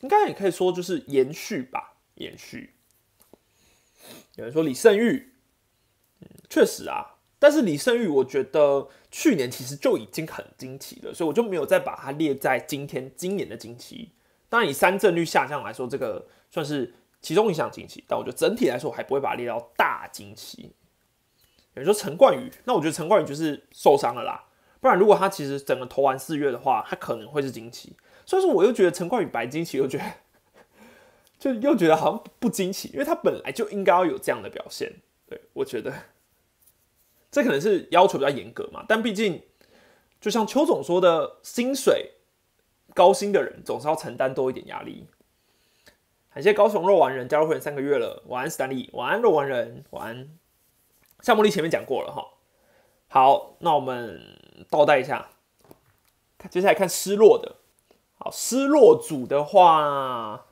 [0.00, 2.74] 应该也可以说就是延续吧，延续。
[4.36, 5.34] 有人说李胜玉，
[6.20, 14.10] 嗯，确实啊，但是李胜玉我觉得去年其实就已经很惊奇了，所以我就没有再把它列在今天今年的惊奇。
[14.48, 20.72] 当然以三振率下降来说，这个算是其中一项惊奇，但我觉得整体来说我还不会把它列到大惊奇。
[21.74, 24.46] 有人说陈冠宇，那我觉得陈冠宇就是受伤了啦。
[24.80, 27.96] 不然，如果他其实整个投完四月的话，他可能会是惊奇。
[28.24, 30.04] 所以说，我又觉得陈冠宇白惊奇，又觉得
[31.38, 35.00] 就又觉得好像不惊奇，因为他本来就应该要有这样的表现。
[35.26, 35.92] 对我觉得
[37.30, 38.84] 这可能是要求比较严格嘛。
[38.88, 39.42] 但毕竟，
[40.20, 42.12] 就像邱总说的，薪水
[42.94, 45.06] 高薪的人总是要承担多一点压力。
[46.32, 50.28] 感谢高雄肉丸人加入会员三个月了，晚安斯坦利，晚安肉丸人，晚安。
[51.20, 52.24] 夏茉莉前面讲过了哈。
[53.08, 54.20] 好，那我们
[54.70, 55.30] 倒带一下，
[56.48, 57.56] 接下来看失落的。
[58.18, 60.44] 好，失落组的话，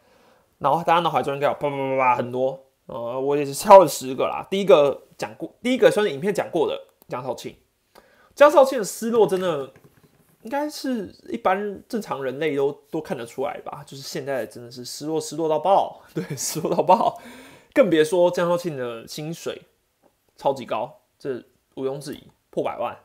[0.58, 2.64] 然后大家脑海中应该有叭叭叭叭很多。
[2.86, 4.44] 呃，我也是挑了十个啦。
[4.50, 7.56] 第一个讲过，第一个算是影片讲过的江少庆。
[8.34, 9.72] 江少庆的失落真的
[10.42, 13.82] 应该是一般正常人类都都看得出来吧？
[13.86, 17.20] 就是现在真的是失落，失落到爆， 对，失落到爆。
[17.72, 19.62] 更别说江少庆的薪水
[20.36, 21.42] 超级高，这
[21.74, 22.22] 毋庸置疑。
[22.48, 22.96] 破百万，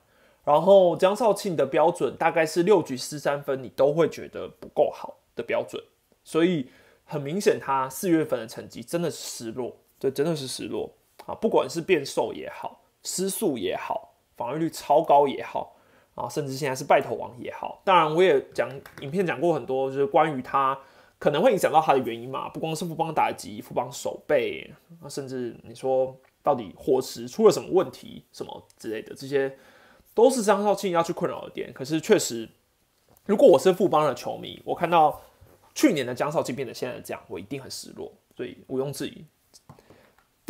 [0.46, 5.84] 然后江少庆的标准大概是六局失三分，你都会觉得不够好的标准，
[6.24, 6.70] 所以
[7.04, 10.90] 很明显他四月份的成绩真的是失落，对，真的是失落
[11.26, 11.36] 啊！
[11.36, 15.76] 不管是变瘦也好，失速也好，防御率超高也好，
[16.16, 18.70] 啊，甚至现在是败投王也好，当然我也讲
[19.02, 20.78] 影片讲过很多，就是关于他
[21.20, 24.72] 可能会影响到他的原因嘛，不光是富邦打击、富邦手背，
[25.10, 26.16] 甚至你说。
[26.44, 29.56] 到底伙食出了什么问题，什么之类的，这些
[30.16, 31.72] 都是张少庆要去困扰的点。
[31.72, 32.50] 可是确实，
[33.28, 35.22] 如果我是富邦的球迷，我看到
[35.76, 38.12] 去年的江少庆变得现在这样，我一定很失落。
[38.36, 39.24] 所以毋庸置疑。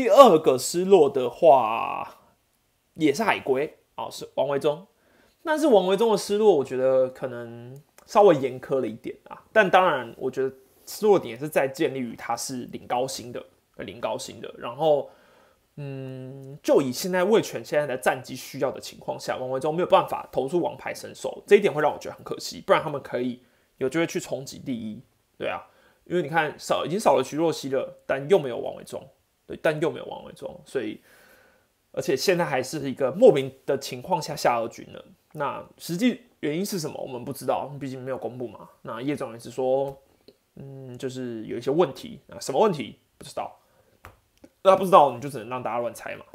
[0.01, 2.21] 第二个失落的话，
[2.95, 4.87] 也是海龟啊，是王维忠。
[5.43, 9.43] 但是王维忠的失落，我觉得可能稍微严苛了一点啊。
[9.53, 10.51] 但当然，我觉得
[10.87, 15.07] 失落点是在建立于他是领高薪的，领高薪的，然后。
[15.75, 22.61] 嗯，就以现在魏权现在的战绩需要的情况下，王维忠没有办法投出王牌神手，这一点会让我觉得很可惜。
[22.65, 23.41] 不然他们可以
[23.77, 25.01] 有机会去冲击第一，
[25.37, 25.61] 对啊，
[26.05, 29.01] 因为你看少已经少了徐若曦了，但又没有王维忠，
[29.61, 31.01] 但又没有王维忠，所以
[31.91, 35.05] 而且现在还是一个莫名的情况下下二军了。
[35.33, 37.01] 那实际原因是什么？
[37.01, 38.69] 我们不知道，毕竟没有公布嘛。
[38.81, 39.97] 那叶总也是说，
[40.55, 43.57] 嗯，就是有一些问题啊，什么问题不知道。
[44.63, 46.25] 那不知道，你就只能让大家乱猜嘛。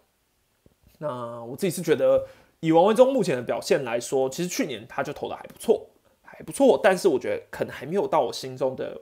[0.99, 2.27] 那我自己是觉得，
[2.61, 5.89] 以王维忠目前的表现来说，其实去年他就投的还不错，
[6.23, 6.81] 还不错。
[6.83, 9.01] 但是我觉得可能还没有到我心中的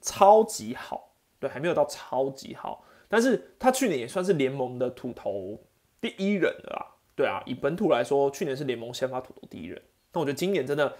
[0.00, 2.84] 超级好，对，还没有到超级好。
[3.12, 5.60] 但是他去年也算是联盟的土投
[6.00, 9.82] 第一人了啦，对啊，以本土来说，去年是联盟先发土投第一人。
[10.14, 10.96] 那我觉得今年真的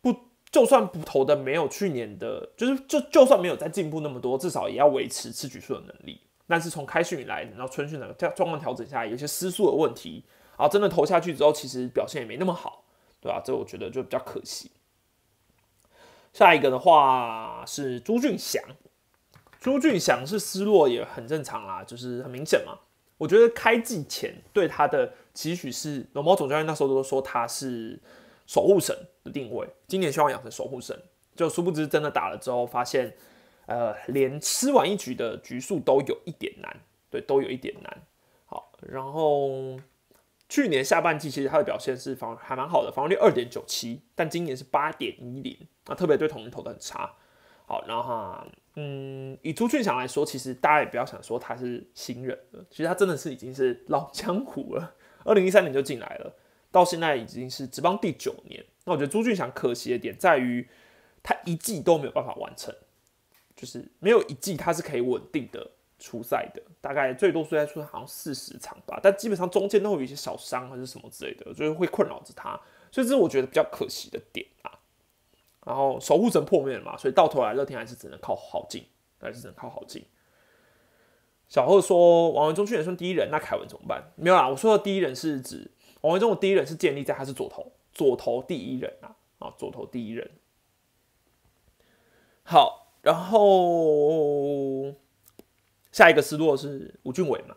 [0.00, 0.14] 不，
[0.52, 6.20] 就算不投的没有去年的，就是就就算没有再进步那么多，至少也要维持吃局数的能力。
[6.46, 10.22] 但是从开训以来，然后春训的状状况调整下来，有些失速的问题，
[10.56, 12.84] 啊真的投下去之后，其实表现也没那么好，
[13.20, 13.42] 对吧？
[13.44, 14.70] 这我觉得就比较可惜。
[16.32, 18.62] 下一个的话是朱俊祥，
[19.66, 22.78] 朱俊祥是失落也很正常啦，就是很明显嘛。
[23.18, 28.00] 我觉得开季前对他的期许是，龙猫总教练那时候都说他是
[28.46, 30.96] 守护神的定位，今年希望养成守护神，
[31.34, 33.12] 就殊不知真的打了之后发现。
[33.66, 38.02] 呃，连吃完一局的局数都有一点难，对，都有一点难。
[38.44, 39.76] 好，然后
[40.48, 47.12] 去年下半季其实他的表现是防还蛮好的，防御率二点九七，但今年是八点一零，啊，特别对同人投的很差。
[47.66, 56.34] 好，然后哈，嗯，以朱俊祥来说，其实大家也不要想说他是新人了，其实他真的是已经是老 江湖了，二零一三年就进来了，
[56.70, 58.64] 到现在已经是职棒第九年。
[58.84, 60.68] 那我觉得朱俊祥可惜的点在于，
[61.22, 62.74] 他一季都没有办法完成。
[63.56, 65.66] 就是没有一季他是可以稳定的
[65.98, 72.50] 出赛的，大概最多出赛出好像四十场吧，但基本上中间都会有一些小伤还是什么之类的，就是会困扰着他，
[72.92, 74.70] 所以这是我觉得比较可惜的点啊。
[75.66, 78.86] 然后守护神破灭了嘛，所以到头来乐天还是只能靠好进，
[79.20, 80.04] 还是只能靠好进。
[81.48, 84.12] 小贺说王文忠去年算第一人，那凯文怎么办？
[84.14, 85.68] 没有啦，我说的第一人是指
[86.02, 90.30] 王文忠的第一人是建立在他是左投，左投第一人啊啊，左投第一人。
[92.44, 94.94] 好，然后
[95.90, 97.56] 下一个失落是吴俊伟嘛？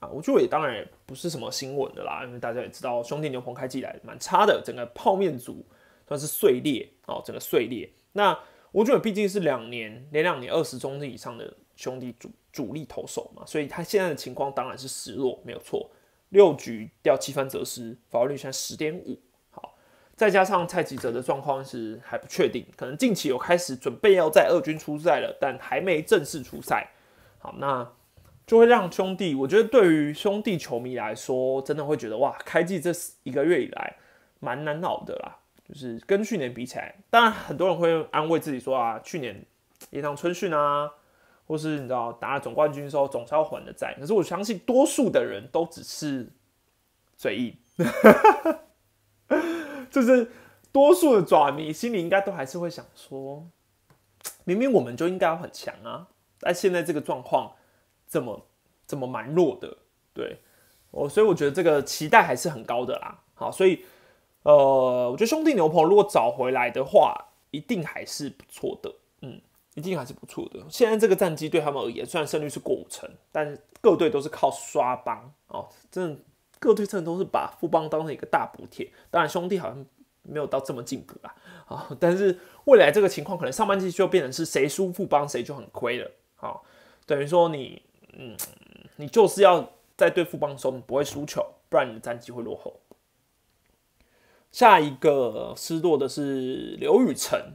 [0.00, 5.62] 啊，吴俊伟当然也不是什么新闻的啦，因为大家也知道兄弟牛棚开季来蛮差的，整个泡面组
[6.10, 7.88] 算是碎裂哦，整个碎裂。
[8.14, 8.36] 那
[8.72, 15.88] 吴俊伟毕竟是两年连两年二十中以上的兄弟主主力投手嘛，所以他现在的情况当然是失落，没有错。
[16.30, 19.20] 六局掉七分则失，防御率现在十点五。
[19.50, 19.76] 好，
[20.16, 26.90] 再加上蔡吉哲的状况是还不确定，可能近期有开始准备要在二军出赛了，但还没正式出赛。
[27.38, 27.92] 好，那。
[28.46, 32.90] 就会让兄弟，我觉得对于兄弟球迷来说，真的会觉得哇，开季这
[33.22, 33.96] 一个月以来
[34.40, 35.38] 蛮难熬的啦。
[35.70, 39.46] 就是跟去年比起来，当然很多人会安慰自己说啊，去年
[39.90, 40.90] 延长春训啊，
[41.46, 43.94] 或是你知道打了总冠军之后总是要还的债。
[44.00, 46.30] 可是我相信多数的人都只是
[47.16, 47.56] 嘴硬，
[49.90, 50.30] 就是
[50.72, 53.48] 多数的爪迷心里应该都还是会想说，
[54.44, 56.08] 明明我们就应该要很强啊，
[56.40, 57.54] 但现在这个状况。
[58.12, 58.44] 这么
[58.88, 59.76] 这么蛮弱的，
[60.12, 60.40] 对
[60.90, 63.20] 我，所以我觉得这个期待还是很高的啦。
[63.34, 63.84] 好，所以
[64.42, 67.14] 呃，我觉得兄弟牛棚如果找回来的话，
[67.50, 69.40] 一定还是不错的，嗯，
[69.74, 70.60] 一定还是不错的。
[70.68, 76.20] 现在这个战绩对他们而言，虽然胜率是过五成，但各队都是靠刷帮哦，真的
[76.58, 78.90] 各队真的都是把富邦当成一个大补贴。
[79.10, 79.86] 当然兄弟好像
[80.22, 81.34] 没有到这么进步啦，
[81.66, 86.64] 啊，但是未来这个情况可能上半季就变成是谁输富邦谁就很亏了，好，
[87.06, 87.82] 等于说你。
[88.12, 88.36] 嗯，
[88.96, 92.74] 你就是要在对富邦的时候你不会输球，不然你的战绩会落后。
[94.52, 97.54] 下一个失落的是刘雨辰，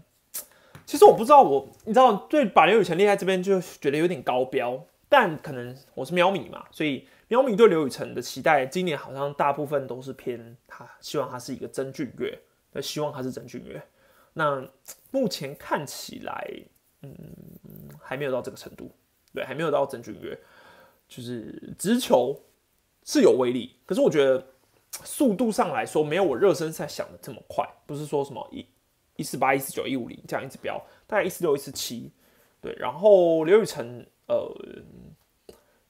[0.86, 12.40] 其实我不知道，我你知道，对把刘雨辰列在这边就觉得有点高标，但可能我是喵米嘛，所以喵米对刘雨辰的期待，今年好像大部分都是偏他希望他是一个真俊月，
[12.82, 13.82] 希望他是真俊月。
[14.34, 14.68] 那
[15.12, 16.48] 目前看起来，
[17.02, 17.16] 嗯，
[18.02, 18.92] 还没有到这个程度。
[19.34, 20.40] 对，还没有到真俊约，
[21.10, 22.42] 就是直球
[23.04, 24.48] 是有威力，可是我觉得
[25.04, 28.66] 速度上来说没有我热身赛想的这么快，不是说什么一
[29.16, 32.12] 一四八、一四九、一五零这样一直飙，大概一四六、一四七。
[32.62, 34.52] 对，然后刘宇辰，呃，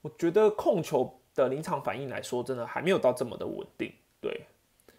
[0.01, 3.91] 我觉得控球的临场反应来说，真的还没有到这么的稳定。
[4.19, 4.45] 对，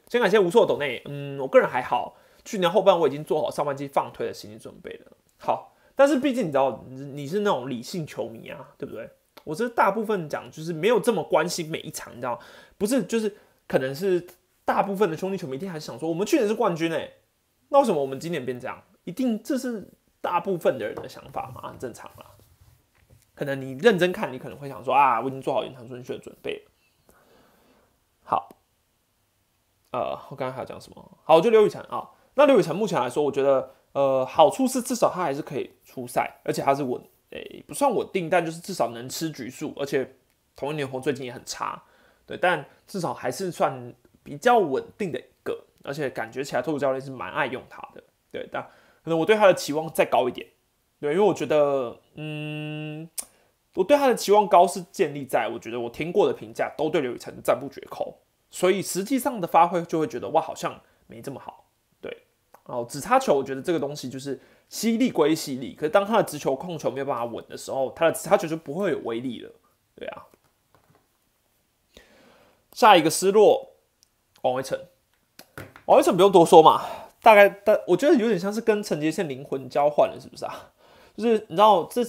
[0.08, 5.12] 先感谢无错抖内，嗯，我个人还好，去年后半我已经做好上半季放推的心理准备了。
[5.38, 5.72] 好。
[5.98, 9.08] 但是毕竟你知道，你是那种理性球迷啊，对不对？
[9.44, 12.38] 我这大部分讲就是没有这么关心每一场，你知道，
[12.76, 13.34] 不是就是
[13.66, 14.26] 可能是
[14.64, 17.11] 大部分的兄弟球迷一定还是想说，我们去年是冠军哎，
[17.68, 18.83] 那为什么我们今年变这样？
[19.05, 19.88] 一定这是
[20.20, 22.26] 大部分的人的想法嘛，很正常啦。
[23.35, 26.70] 可能你认真看，你可能会想说啊，我已经做好延长顺序的准备了。
[28.24, 28.48] 好，
[29.92, 31.18] 呃，我刚刚还要讲什么？
[31.24, 32.11] 好，就刘雨辰啊。
[32.35, 33.74] 那刘雨辰目前来说，我觉得。
[33.92, 40.18] 呃，好处是至少他还是可以出赛，而且他是稳，诶，不算稳定，但就是至少能吃局数，而且
[40.55, 41.83] 同一年红最近也很差，
[42.26, 48.62] 对，但至少还是算比较稳定的一个，而且感觉起来，托主教练是蛮爱用他的，对，但
[49.04, 50.46] 可能我对他的期望再高一点，
[51.00, 53.08] 对，因为我觉得，嗯，
[53.74, 58.18] 我对他的期望高是建立在我觉得我听过的评价都对刘宇辰赞不绝口，
[58.50, 61.68] 所以实际上的发挥就会觉得哇，好像没这么好。
[62.00, 62.24] 对
[62.64, 69.52] 哦，直插球，我觉得这个东西就是犀利归犀利，可是当他的直球控球没有办法稳的时候，他的直插球就不会有威力了。
[69.94, 70.26] 对啊，
[72.76, 73.72] 下一个失落，
[74.42, 74.78] 王威成，
[75.86, 76.84] 王威成不用多说嘛，
[77.22, 80.72] 大概但我觉得有点像是跟陈杰宪灵魂交换了，是不是啊？
[81.16, 82.04] 就是你知道，这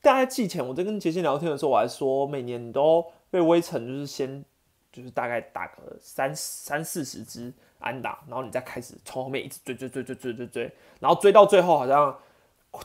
[0.00, 4.42] 大概季前我在跟杰宪聊天的时候，我还说每年你都被威成就是先
[4.90, 7.52] 就是大概打个三三四十支。
[7.80, 12.18] 安打，然后你再开始从后面一直追追追追追追追，然后追到最后好像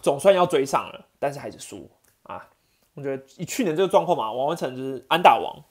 [0.04, 1.90] 总算要追上了，但是还是输
[2.22, 2.48] 啊！
[2.94, 5.64] 我觉得以去年这个状况嘛，王文成就是安打王，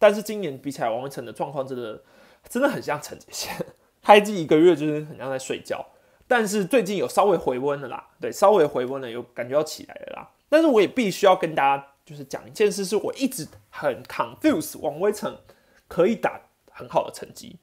[0.00, 2.02] 但是今年比起来，王威成的状况真的
[2.48, 3.54] 真的很像陈杰宪，
[4.02, 5.86] 开机一个月就是很像在睡觉，
[6.26, 10.30] 但是最近有稍微回温了啦，对，稍微回温了，有感觉要起来了啦。
[10.48, 15.38] 但是我也必须要跟大家就是讲一件事，是我一直很 confuse 王威成
[15.86, 16.40] 可以打
[16.72, 17.58] 很好的成绩。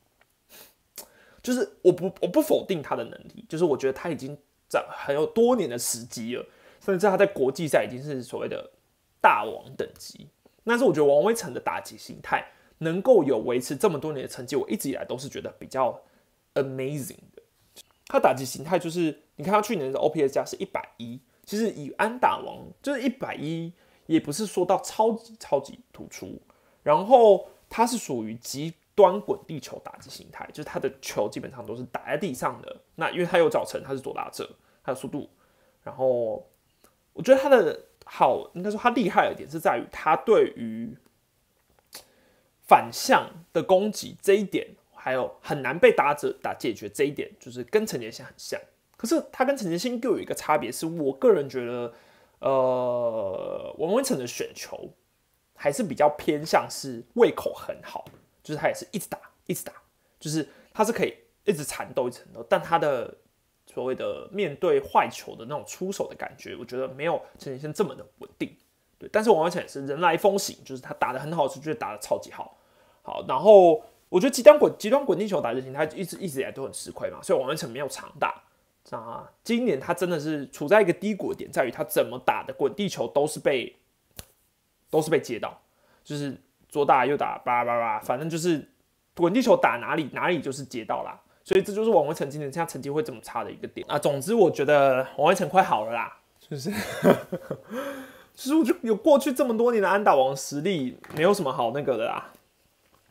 [1.41, 4.37] 就是我不我不否定他的能力，就是我觉得他已经
[4.69, 6.45] 在很有多年的时机了，
[6.85, 8.69] 甚至他在国际赛已经是所谓的
[9.19, 10.27] 大王等级。
[10.67, 12.45] 但是我觉得王威成的打击形态
[12.79, 16.01] 能够有维持这么多年的成绩，我一直以来都是觉得比较
[16.55, 17.41] amazing 的。
[18.07, 23.71] 他打击形态就是，你看他去年的 OPS 加是一百一，其实以安打王就是一百一，
[24.05, 26.39] 也不是说到超级超级突出。
[26.83, 32.77] 然后他是属于极端滚地球打击形态，就是他的球基本上都是打在地上的。
[32.95, 34.49] 那因为他有早晨，他是左打者，
[34.83, 35.29] 他有速度。
[35.83, 36.47] 然后
[37.13, 37.77] 我觉得他的
[38.07, 40.95] 好，应该说他厉害的点是在于他对于
[42.67, 48.59] 反向的攻击这一点，还有很难被打者打解决这一点，就是跟陈杰新很像。
[48.95, 51.93] 可是他跟陈杰新又有一个差别，是我个人觉得，
[52.39, 54.93] 呃，王文成的选球。
[55.59, 58.05] 还是比较偏向是胃口很好，
[58.43, 59.73] 就是他也是一直打，一直打，
[60.19, 61.11] 就是他是可以
[61.45, 63.17] 一直缠斗，一直缠斗，但他的
[63.77, 68.51] 所谓的面对坏球的那种出手的感觉，我觉得没有陈杰先这么的稳定。
[68.97, 72.57] 对，但是王文成也是人来疯行，就是他打的很好，是觉得打的超级好。
[73.03, 78.41] 好，然后我觉得极端滚极端滚地球打就行，他一直一直以来都很吃亏嘛，所以王文成没有常打。
[78.89, 83.75] 啊，今年他真的是处在一个低谷点，在于他怎么打的滚地球都是被。
[84.89, 85.61] 都是被接到，
[86.01, 88.65] 就是左打右打，叭叭叭，反正就是
[89.13, 91.19] 滚地球打哪里哪里就是接到啦。
[91.47, 93.97] 所以这就是王威成今年现在成绩会这么差的一个点啊。
[93.97, 96.69] 总之我觉得王威成快好了啦，就是，
[98.35, 102.33] 其 实我就有过去这么多年的安打王实力，没有什么好那个的啦，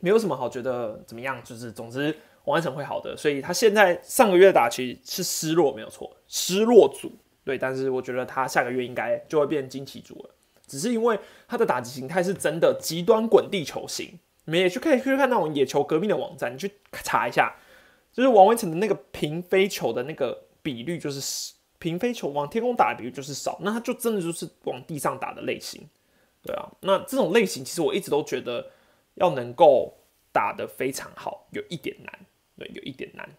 [0.01, 7.11] 没有什么好觉得怎么样，就是总之王威成会好的，所以他现在上个月打其实是失落没有错，失落组
[7.43, 10.29] 对，但是我觉得他下个月应该就会变惊奇组了。
[10.67, 17.55] 只是因为他的打击形态是真的极端滚地球型，你们也去可以去看那种野球革命的网站，你去查一下，
[18.17, 25.87] 就是王文成的那个平飞球的那个比率，就是平飞球往天空打的比率就是少，那他就真的就是往地上打的类型，
[26.41, 28.71] 对啊，那这种类型其实我一直都觉得
[29.13, 29.93] 要能够
[30.31, 32.19] 打得非常好，有一点难，
[32.57, 33.29] 对，有一点难。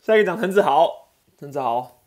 [0.00, 2.04] 下一个讲陈子豪，陈子豪，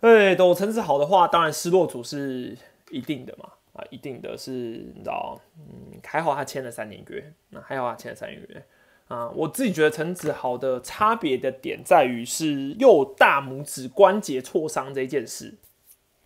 [0.00, 2.56] 对，都陈子豪的话，当然失落组是。
[2.90, 4.50] 一定的嘛，啊，一定的是，
[4.94, 8.66] 你知道，嗯，还好他签了三年约，那还好他签了三年约，
[9.12, 15.54] 啊，我自己觉得陈子豪的差别的点在于是右大拇指关节挫伤这件事，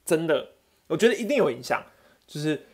[0.05, 0.51] 真的，
[0.87, 1.83] 我觉得一定有影响，
[2.29, 2.65] 就是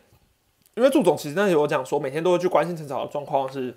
[0.75, 3.75] 因为祝总其实那时候我讲说，每天都会去关心陈子豪的状况是，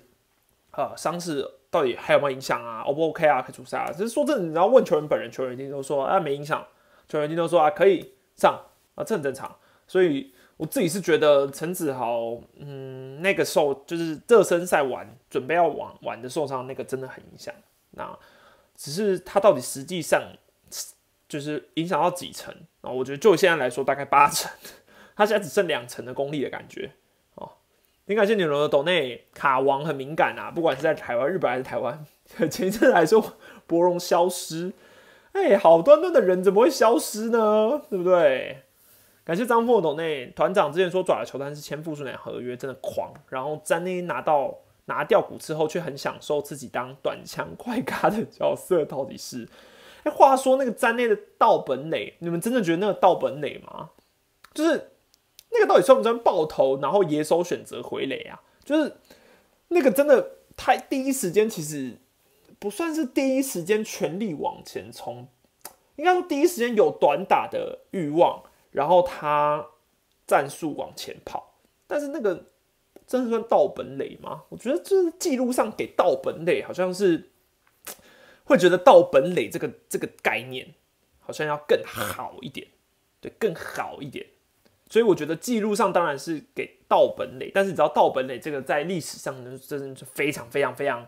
[0.73, 3.91] 呃，伤势到底还有没有影响啊，O 不 OK 啊，可以出赛啊？
[3.91, 6.63] 只是说这，你要问球员本人，球员一定都说啊没影响，
[7.09, 8.61] 球员一定都说啊可以上
[8.93, 9.55] 啊，这很正常。
[9.87, 17.53] 所以我自己是觉得陈子豪，嗯，那个受就是热身赛玩准备要玩玩的受伤，那个真的很影响。
[17.91, 18.17] 那
[18.75, 20.21] 只是他到底实际上
[21.29, 22.89] 就是影响到几成啊？
[22.89, 24.51] 我觉得就现在来说，大概八成。
[25.15, 26.91] 他现在只剩两成的功力的感觉
[27.35, 27.51] 哦。
[28.07, 32.05] 很感谢你龙的抖内卡王很敏感啊，不管是在台湾、日本还是台湾，
[32.49, 34.73] 前一阵来说博荣消失，
[35.33, 37.81] 哎，好端端的人怎么会消失呢？
[37.89, 38.63] 对不对？
[39.27, 43.11] 感谢张富董内团长之前说爪的球但是签复数年合约，真的狂。
[43.27, 49.45] 然后詹内拿到拿掉骨之后，却很享受自己当短枪快咖的角色，到底是？
[50.03, 53.89] 哎，话说那个詹内的道本垒，你们真的觉得那个道本垒吗？
[54.53, 54.91] 就是
[55.49, 56.79] 那个到底算不算爆头？
[56.79, 58.39] 然后野手选择回垒啊？
[58.63, 58.95] 就是
[59.67, 61.97] 那个真的太第一时间，其实
[62.59, 65.27] 不算是第一时间全力往前冲，
[65.97, 68.41] 应该说第一时间有短打的欲望。
[68.77, 69.65] 然后他
[70.27, 71.55] 战术往前跑，
[71.87, 72.45] 但是那个
[73.07, 74.43] 真的算盗本垒吗？
[74.49, 77.31] 我觉得就是记录上给盗本垒，好像是
[78.43, 80.75] 会觉得盗本垒这个这个概念
[81.19, 82.67] 好像要更好一点，
[83.19, 84.27] 对，更好一点。
[84.91, 91.07] 所以我觉得记录上当然是给盗本垒，但是你知道盗本垒这个在历史上，真的是非常非常非常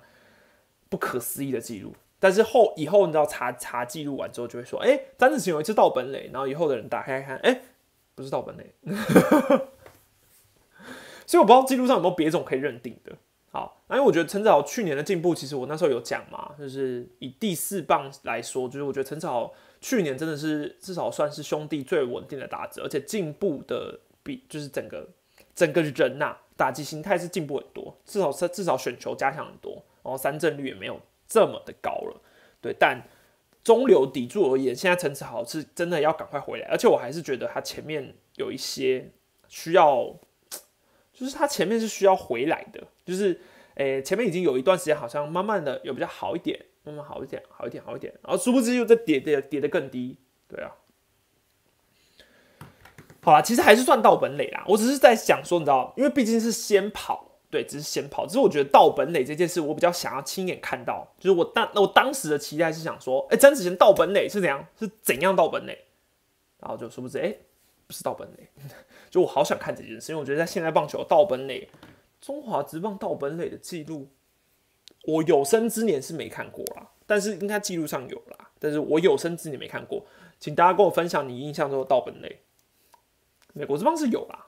[0.89, 1.93] 不可思议的记录。
[2.19, 7.61] 但是后以后你知道查查记录完之后就会说，哎，詹子晴有一次盗本垒，然后以后的人打开看，哎，
[8.13, 8.73] 不是盗本垒，
[11.25, 13.13] 所以我不知道记录上有没有别种可以认定的。
[13.51, 19.51] 好，那因为我觉得陈子豪去年的进步，其实我那时候有讲嘛，就是以第四棒来说，就是我觉得陈子豪
[19.81, 25.07] 去年真的是至少算是兄弟最稳定的打者，而且进步的比就是整个
[25.55, 30.99] 整个人呐，打击心态是进步很多，至少是至少选球加强很多，然后三振率也没有。
[31.29, 32.21] 这么的高了，
[32.59, 33.07] 对，但
[33.63, 39.11] 中流砥柱而言，现在陈子豪是真的要赶快回来，而且我还是觉得他前面有一些
[39.47, 40.15] 需要，
[41.13, 43.39] 就是他前面是需要回来的，就是
[43.75, 50.17] 诶，前面已经有一段时间好像慢慢的有比较好一点，慢慢好一点，好一点，好一点，然后殊不知又在跌跌跌得更低，
[50.47, 50.71] 对啊，
[53.21, 57.28] 好啦，其实还是算到本垒啦，我只是在想说，你知道，因为毕竟是先跑。
[57.49, 58.27] 对，只是先跑。
[58.27, 61.07] 只是我觉得盗本垒这件事，我比较想要亲眼看到。
[61.17, 64.65] 就是我当我当时的期待是想说，哎，詹子贤盗本垒是怎样？
[64.79, 65.85] 是怎样盗本垒？
[66.59, 67.33] 然后就殊不知，哎，
[67.87, 68.49] 不是盗本垒，
[69.09, 71.69] 就我好想看这件事，因为我觉得在现在棒球盗本垒，
[72.19, 74.09] 中华职棒盗本垒的记录，
[75.05, 80.05] 我有生之年是没看过啦，但是应该记录上有啦，但是我有生之年没看过，
[80.37, 82.41] 请大家跟我分享你印象中的道本垒，
[83.53, 84.47] 美国职棒是有啦。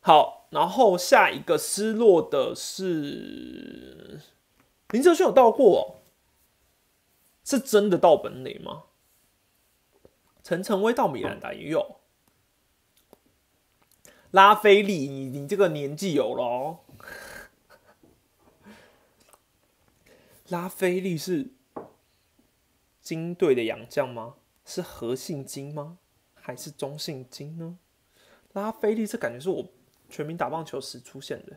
[0.00, 4.20] 好，然后下一个失落的是
[4.90, 6.02] 林哲轩有到过，
[7.42, 8.84] 是真的到本垒吗？
[10.44, 11.96] 陈诚威到米兰达也有，
[14.30, 16.78] 拉菲利，你你这个年纪有了哦。
[20.46, 21.50] 拉菲利是
[23.02, 24.36] 金队的洋将吗？
[24.64, 25.98] 是何姓金吗？
[26.34, 27.76] 还是中姓金呢？
[28.52, 29.66] 拉菲利这感觉是我
[30.08, 31.52] 全民打棒球时出现的。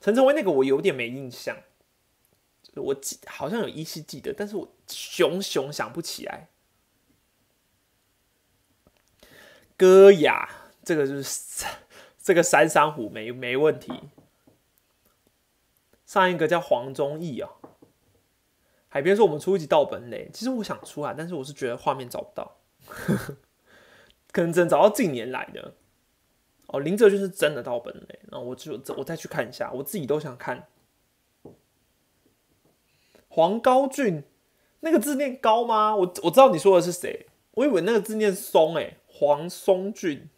[0.00, 1.56] 陈晨威那个我有点没印象，
[2.74, 6.48] 我记好像有依稀记得，但是我熊熊想不起来。
[9.76, 10.48] 戈雅，
[10.84, 11.66] 这个就是
[12.20, 13.92] 这个三山虎没没问题。
[16.04, 17.50] 上一个叫黄忠义啊，
[18.88, 23.36] 海边说我们出一集盗本垒，其实我想出啊，但是我是觉得画面找不到，呵 呵
[24.30, 25.74] 可能只能找到近年来的。
[26.72, 30.66] 哦，林哲就是真的盗本垒，然后我就我再去看一下，我自己都想看。
[33.28, 34.24] 黄高俊，
[34.80, 35.94] 那个字念高吗？
[35.94, 38.96] 我我知道你说的是谁，我以为那个字念松哎。
[39.14, 40.28] 黄松俊、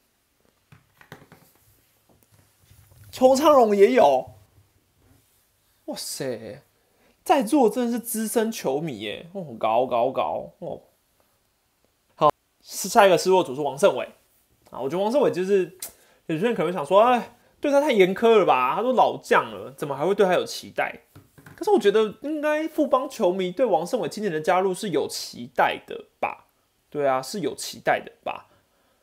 [3.11, 4.33] 邱昌荣也有，
[5.87, 6.63] 哇塞，
[7.23, 9.31] 在座真的是资深球迷耶！
[9.33, 10.83] 哦，高高高哦。
[12.15, 12.31] 好，
[12.61, 14.07] 是下一个失落组是王胜伟
[14.71, 14.81] 啊。
[14.81, 15.79] 我觉得王胜伟就是
[16.27, 18.75] 有些人可能想说，哎，对他太严苛了吧？
[18.77, 21.01] 他都老将了，怎么还会对他有期待？
[21.57, 26.47] 可是我觉得应该富邦球迷对王胜伟今年的加入是有期待的吧？
[26.91, 28.49] 对啊，是有期待的吧？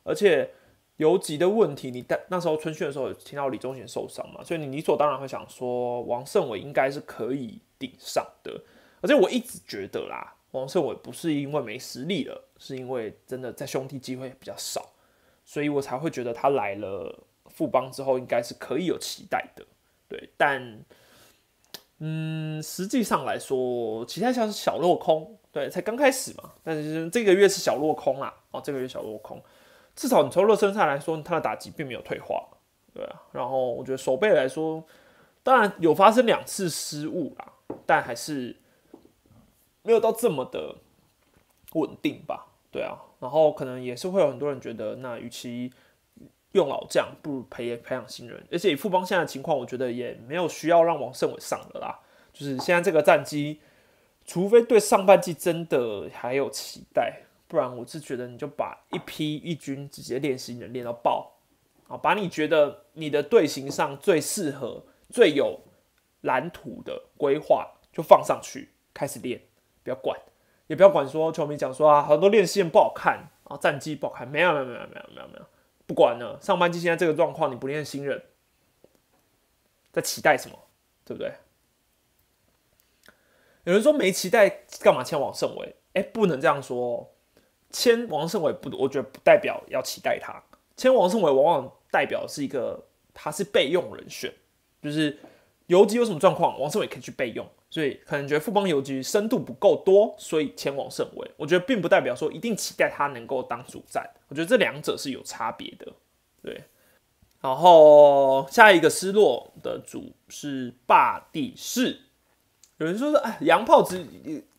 [0.04, 0.50] 而且
[0.96, 4.42] 游击的问题，你带那时候春训的时候有听到李宗贤受伤嘛？
[4.44, 8.60] 所以你理所当然会想说，王胜伟应该是可以顶上的。
[9.00, 14.91] 而且我一直觉得啦，王胜伟不是因为没实力了，是因为真的在兄弟机会比较少，
[15.52, 17.14] 所以我才会觉得他来了
[17.50, 19.62] 富邦之后应该是可以有期待的。
[20.08, 20.82] 对，但
[21.98, 25.38] 嗯，实际上来说，期待像是小落空。
[25.50, 28.34] 对，才刚开始嘛，但是这个月是小落空啦。
[28.50, 29.42] 哦，这个月小落空。
[29.94, 32.48] 至少你从热身赛来说，他的打击并没有退化，
[32.94, 33.22] 对啊。
[33.32, 34.82] 然后我觉得守备来说，
[35.42, 37.52] 当然有发生两次失误啦，
[37.84, 38.56] 但还是
[39.82, 40.76] 没有到这么的
[41.74, 42.98] 稳定吧，对啊。
[43.20, 45.72] 然后可能也是会有很多人觉得，那与其
[46.52, 48.44] 用老将，不如培培养新人。
[48.50, 52.00] 而且以富邦现在情况，我觉得也没有需要让王胜伟上了啦。
[52.32, 53.60] 就是现在这个战绩，
[54.24, 57.20] 除非对上半季真的还有期待。
[57.46, 61.34] 不然我是觉得你就把一批一军直接练新人练到爆
[61.86, 65.60] 啊，把你觉得你的队形上最适合、最有
[66.22, 69.38] 蓝图的规划就放上去开始练，
[69.84, 70.18] 不要管，
[70.66, 75.46] 也不要管说球迷讲说啊，很多练习不好看啊，战绩不好看，没有没有没有没有没有没有，
[75.86, 78.22] 不管了，上半季现在这个状况你不练新人，
[79.92, 80.58] 在期待什么？
[81.04, 81.32] 对不对？
[83.64, 84.48] 有人说没期待
[84.80, 85.76] 干嘛签王胜伟？
[85.92, 87.12] 哎，不能这样说。
[87.70, 90.42] 签王胜伟不，我觉得不代表要期待他。
[90.76, 94.32] 签王胜伟往往代表是一个他是备用人选，
[94.82, 95.18] 就是
[95.66, 97.46] 游击有什么状况，王胜伟可以去备用。
[97.72, 101.30] 所以可能觉得富邦游击深度不够多，所以前往圣威。
[101.38, 104.06] 我觉得并不代表说一定期待他能够当主战。
[104.28, 105.90] 我觉得这两者是有差别的。
[106.42, 106.64] 对，
[107.40, 111.98] 然后下一个失落的主是霸地士。
[112.76, 114.06] 有人说是哎，洋炮子。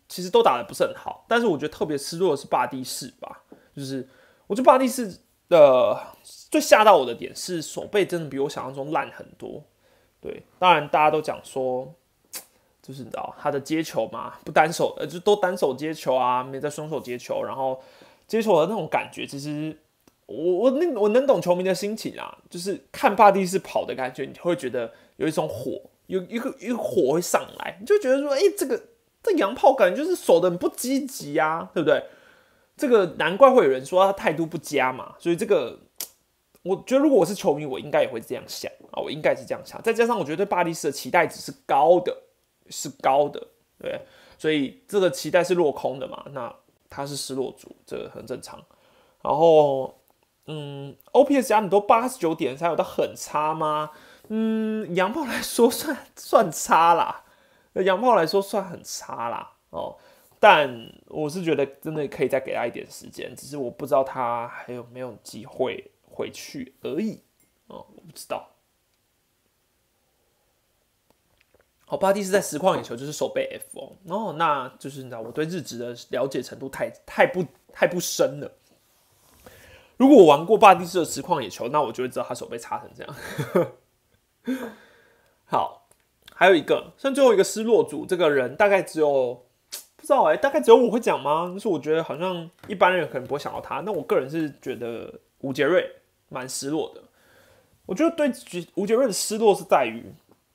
[0.10, 3.42] 其实都打的不是很好，但是我觉得特别失落的是霸地士吧，
[3.76, 4.08] 就是
[4.46, 5.12] 我觉得霸地士
[5.50, 6.00] 的
[6.52, 9.64] 最吓到我的点是手背真的比我想象中烂很多。
[10.22, 11.96] 对，当然大家都讲说，
[12.84, 17.82] 就是你知道他的接球嘛，不单手，呃，就都单手接球啊，没在双手接球，然后
[18.28, 19.76] 接球的那种感觉，其实
[20.28, 28.80] 我我那我能懂球迷的心情啊，就是看巴蒂斯跑的感觉，你会觉得有一种火，有一个一个火会上来，你就觉得说，哎，这个。
[29.26, 32.04] 这洋炮感觉就是守的很不积极啊，对不对？
[32.76, 35.16] 这个难怪会有人说他态度不佳嘛。
[35.18, 35.80] 所以这个，
[36.62, 39.82] 我觉得如果我是球迷，我应该也会这样想啊，我应该是这样想。
[39.82, 42.14] 再加上我觉得对巴蒂斯的期待值是高的，
[42.70, 43.48] 是高的，
[43.80, 44.02] 对，
[44.38, 46.26] 所以这个期待是落空的嘛。
[46.32, 46.54] 那
[46.90, 48.64] 他是失落组，这个很正常。
[49.22, 50.00] 然后，
[50.48, 53.92] 嗯，OPS 加你都八十九点三，有到很差吗？
[54.30, 57.26] 嗯，洋炮来说算算差啦。
[57.74, 59.98] 那洋炮来说算很差啦，哦，
[60.40, 67.24] 但我是觉得真的可以再给他一点时间，只是我不知道他还有没有机会回去而已。
[67.68, 68.48] 哦，我不知道。
[71.94, 78.52] 好，巴蒂斯在实况野球就是手背 F 哦，哦，那就是你知道我对日职的了解程度太太不太不深了。
[79.98, 83.72] 如果我玩过巴蒂斯的实况野球，那我就会知道他手背差成这样。
[85.46, 85.88] 好，
[86.34, 89.46] 还有一个像最后一个失落组，这个人大概只有
[89.96, 91.52] 不知道哎，大概只有我会讲吗？
[91.54, 95.88] 就是我觉得好像一般人可能不会想到他，那我个人是觉得吴杰瑞
[96.30, 97.04] 蛮失落的。
[97.86, 98.32] 我觉得对
[98.74, 100.12] 吴杰瑞的失落是在于。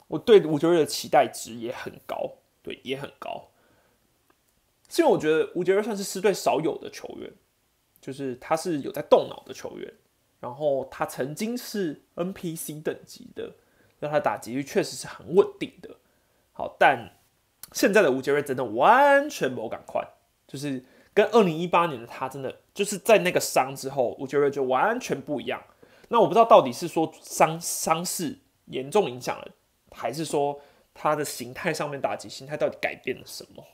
[0.09, 2.33] 我对吴杰瑞的期待值也很高，
[2.63, 3.49] 对，也很高。
[4.89, 7.31] 是因为我觉得吴杰瑞算是狮队少有的球员，
[8.01, 9.93] 就是他是有在动脑的球员，
[10.41, 13.55] 然后他曾经是 NPC 等级的，
[14.01, 15.97] 那他打击率确实是很稳定的。
[16.53, 17.19] 好，但
[17.73, 20.03] 现在的吴杰瑞真的完全没赶快，
[20.47, 20.83] 就是
[21.13, 25.63] 跟二零一八年的他真的就是在那个伤之后，吴杰瑞就完全不一样。
[26.09, 29.49] 那我不知道到底是说伤伤势严重影响了。
[29.99, 30.61] 还是说
[30.95, 33.65] 他的形态上面打击形态到底改变了什么？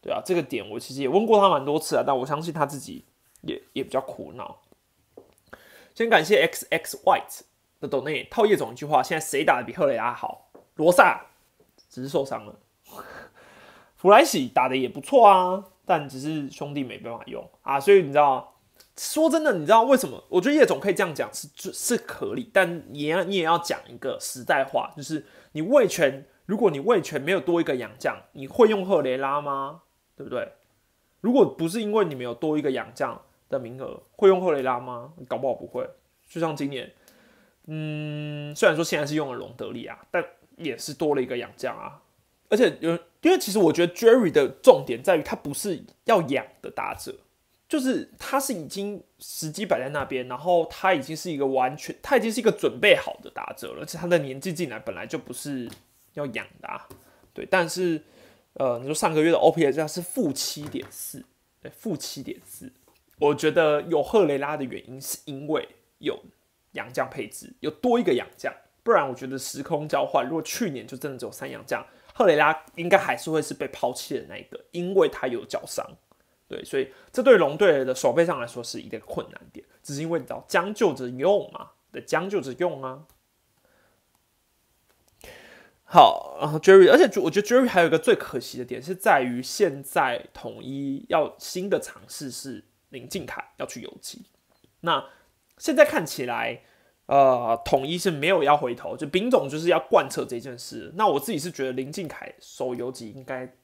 [0.00, 3.04] 对啊，这个点我其实也问过他蛮多次啊，但我相信他自己
[3.42, 4.60] 也也比较苦恼。
[5.94, 7.40] 先感谢 X X White
[7.80, 10.48] 的抖内套叶总一句话：现在谁打的比赫雷拉好？
[10.76, 11.26] 罗萨
[11.90, 12.58] 只是受伤了，
[13.96, 18.48] 弗莱喜打的也不错啊，但只是兄弟没办法用啊，所以你知道。
[18.94, 20.22] 说真的，你知道为什么？
[20.28, 29.82] 我觉得叶总可以这样讲是是可以，但你要你也要讲一个实在话，就是你卫权，如果你卫权没有多一个洋将，你会用赫雷拉吗？
[30.16, 30.52] 对不对？
[31.20, 35.12] 如果不是因为你没有多一个洋将的名额，会用赫雷拉吗？
[35.28, 35.88] 搞不好不会。
[36.28, 36.92] 就像今年，
[37.66, 40.24] 嗯，虽然说现在是用了隆德利啊，但
[40.56, 42.02] 也是多了一个洋将啊。
[42.48, 42.90] 而且有，
[43.22, 47.14] 因为其实我觉得 Jerry 的重点在于他不是要养的打者。
[47.72, 53.80] 就是他是已经时机摆在那边，然后他已经是一个完全，他已经是一个准备好的打者了。
[53.80, 55.66] 而且他的年纪进来本来就不是
[56.12, 56.86] 要养的，啊，
[57.32, 57.46] 对。
[57.46, 58.02] 但是，
[58.52, 61.24] 呃，你说上个月的 OPS 是负七点四，
[61.62, 62.70] 对，负七点四。
[63.18, 65.66] 我觉得有赫雷拉的原因是因为
[65.96, 66.22] 有
[66.72, 68.52] 洋将配置，有多一个洋将，
[68.82, 75.86] 不然我觉得时空交换，如果去年就真的只有三洋将，赫雷拉应该还是会是被抛弃的那一个，因为他有脚伤。
[76.52, 83.04] 对，所以这对龙队的守备上来说是一个困难点，只是因为你知道将就着用嘛，得将就着用啊。
[85.84, 94.26] 好，然后 Jerry，而且我觉得 Jerry 还有一个最可惜的点是在于，现在统一要新的尝试是林敬凯要去游击，
[94.80, 95.06] 那
[95.56, 96.64] 现在看起来，
[97.06, 100.92] 呃，统一是没有要回头，就丙总就是要贯彻这件事。
[100.96, 103.56] 那我自己是觉得林敬凯守游击应该。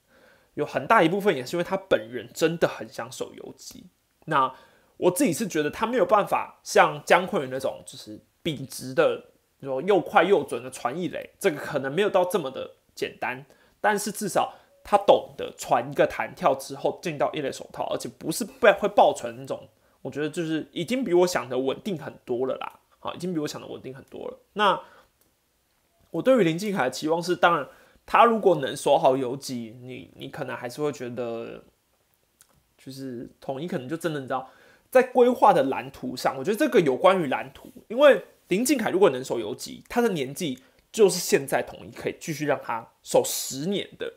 [0.59, 3.87] 有很大一部分也是因为他本人真的很想守游击。
[4.25, 4.53] 那
[4.97, 9.27] 我自己是觉得他没有办法像姜昆宇那种，就是笔直的，
[9.61, 13.47] 说又快又准的传一垒，这个可能没有到这么的简单。
[13.81, 14.53] 但是至少
[14.83, 19.69] 他懂得传一个弹跳之后进到一垒手套，而且不是被会爆传那种。
[20.03, 22.81] 我觉得就是已经比我想的稳定很多了啦。
[22.99, 24.37] 好，已经比我想的稳定很多了。
[24.55, 24.81] 那
[26.11, 27.69] 我对于林敬凯的期望是，当然。
[28.11, 31.63] 他如果能守好游击，你你可能还是会觉得，
[32.79, 34.49] 就是统一可能就真的你知道，
[34.91, 40.59] 在规划的蓝图上，我觉得这个有关于蓝图，因为林敬凯如果能守游击，他的年纪
[40.91, 44.11] 就是现在统一可以继续让他守十年的，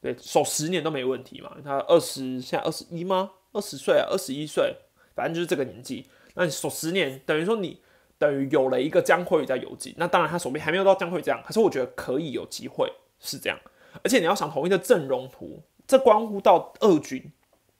[0.00, 1.54] 对，守十年都没问题嘛。
[1.62, 3.32] 他二十现在二十一吗？
[3.52, 4.74] 二十岁啊，二十一岁，
[5.14, 7.82] 反正就是这个年纪，那你守十年，等于说你
[8.16, 12.90] 等于有了一个江辉宇在游击，那当然他手臂还没有到江辉这样，可是我觉得可以有机会。
[13.20, 13.58] 是这样，
[14.02, 17.32] 而且你要想统一的阵容图，这关乎到二军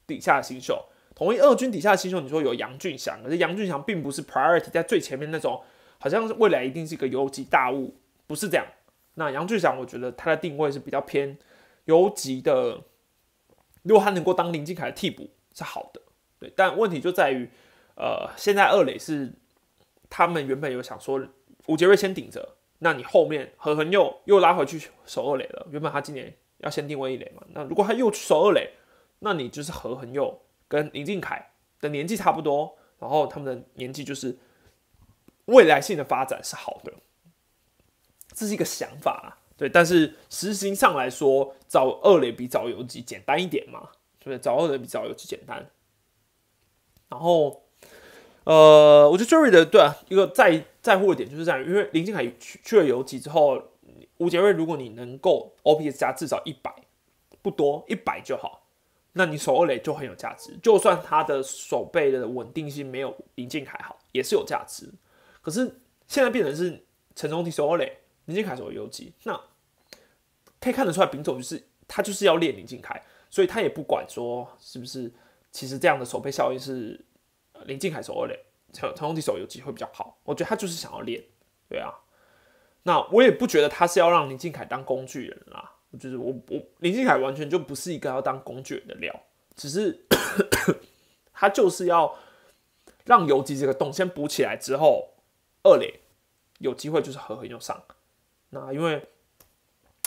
[0.07, 0.87] 底下的新秀。
[1.15, 5.63] 统一二军底下的新秀，你说有杨俊祥，可是杨俊祥并不是 priority 在最前面那种，
[5.99, 7.95] 好像是未来一定是一个游击大物，
[8.27, 8.67] 不是这样。
[9.15, 11.39] 那杨俊祥，我觉得他的定位是比较偏
[11.85, 12.81] 游击的。
[13.83, 16.01] 如果他能够当林敬凯的替补是好的，
[16.41, 16.53] 对。
[16.57, 17.49] 但问题就在于，
[17.97, 19.33] 呃，现在二垒是
[20.11, 21.25] 他们原本有想说
[21.67, 22.57] 吴杰瑞先顶着。
[22.85, 25.67] 那你后面何恒又又拉回去守二垒了。
[25.71, 27.43] 原本他今年要先定位一垒嘛。
[27.49, 28.75] 那如果他又去守二垒，
[29.21, 34.37] 那你就是何恒佑跟林敬凯的年纪差不多，然后他们的年纪就是
[35.47, 36.93] 未来性的发展是好的，
[38.35, 39.41] 这是一个想法啊。
[39.57, 44.39] 对，但是实行上来说，找二垒比找游击简单一点嘛，对不对？
[44.39, 45.71] 找二垒比找游击简单。
[47.09, 47.63] 然后。
[48.47, 53.71] 呃，我觉得 Jerry 的对啊，一个在在乎的点就是这样，因为林敬海去去了游击之后，
[54.19, 56.71] 吴杰瑞，如果你能够 OPS 加至少一百，
[57.41, 58.67] 不多，一百就好，
[59.15, 60.55] 那你守二垒就很有价值。
[60.63, 64.93] 就算他的守备的稳定性没有林敬凯好，也是有价值。
[65.41, 69.41] 可是现在变成是陈忠体守二垒，林敬凯守游击，那
[70.61, 75.11] 可以看得出来，丙总就是他就是要练林敬凯，所以他也不管说是不是，
[75.51, 77.03] 其实这样的守备效应是
[77.65, 78.39] 林敬凯守二垒，
[78.75, 80.19] 陈陈忠体守游击会比较好。
[80.25, 81.25] 我觉得他就是想要练，
[81.69, 81.95] 对啊。
[82.83, 85.71] 那我也不觉得他是要让林敬凯当工具人啦。
[85.99, 89.15] 就是我我林敬凯完全就不是一个要当工具人的料，
[89.55, 90.05] 只是
[91.33, 92.19] 他就是要
[93.05, 95.15] 让游击这个洞先补起来之后，
[95.63, 96.01] 二垒
[96.59, 97.81] 有机会就是合合又上。
[98.51, 99.07] 那因为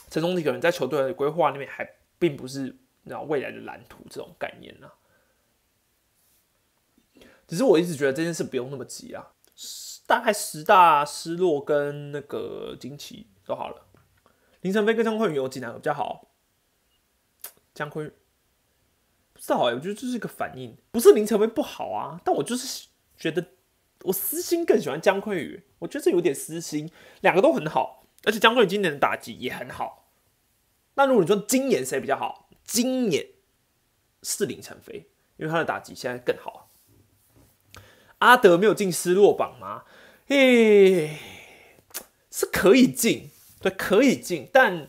[0.09, 1.89] 陈忠体可能在球队的规划里面还
[2.20, 4.91] 并不是那未来的蓝图这种概念呢。
[7.48, 9.32] 只是我一直觉得这件事不用那么急啊，
[10.06, 13.88] 大概十大失落跟那个惊奇就好了。
[14.62, 16.32] 林晨飞跟江坤宇有几哪个比较好？
[17.74, 18.12] 江坤
[19.32, 22.88] 不知道哎，我觉得这是一个反应，不是林晨飞不好啊，但我就是
[23.18, 23.45] 觉得
[24.02, 26.91] 我私心更喜欢江坤宇，我觉得这有点私心，
[27.22, 30.12] 两个都很好，而且江坤宇今年的打击也很好。
[30.95, 32.50] 那如果你说今年谁比较好？
[32.64, 33.26] 今年
[34.24, 36.66] 是林晨飞，因为他的打击现在更好。
[38.20, 39.84] 阿德没有进失落榜吗？
[40.28, 41.18] 诶，
[42.32, 43.30] 是可以进。
[43.59, 44.88] 对，可以进，但，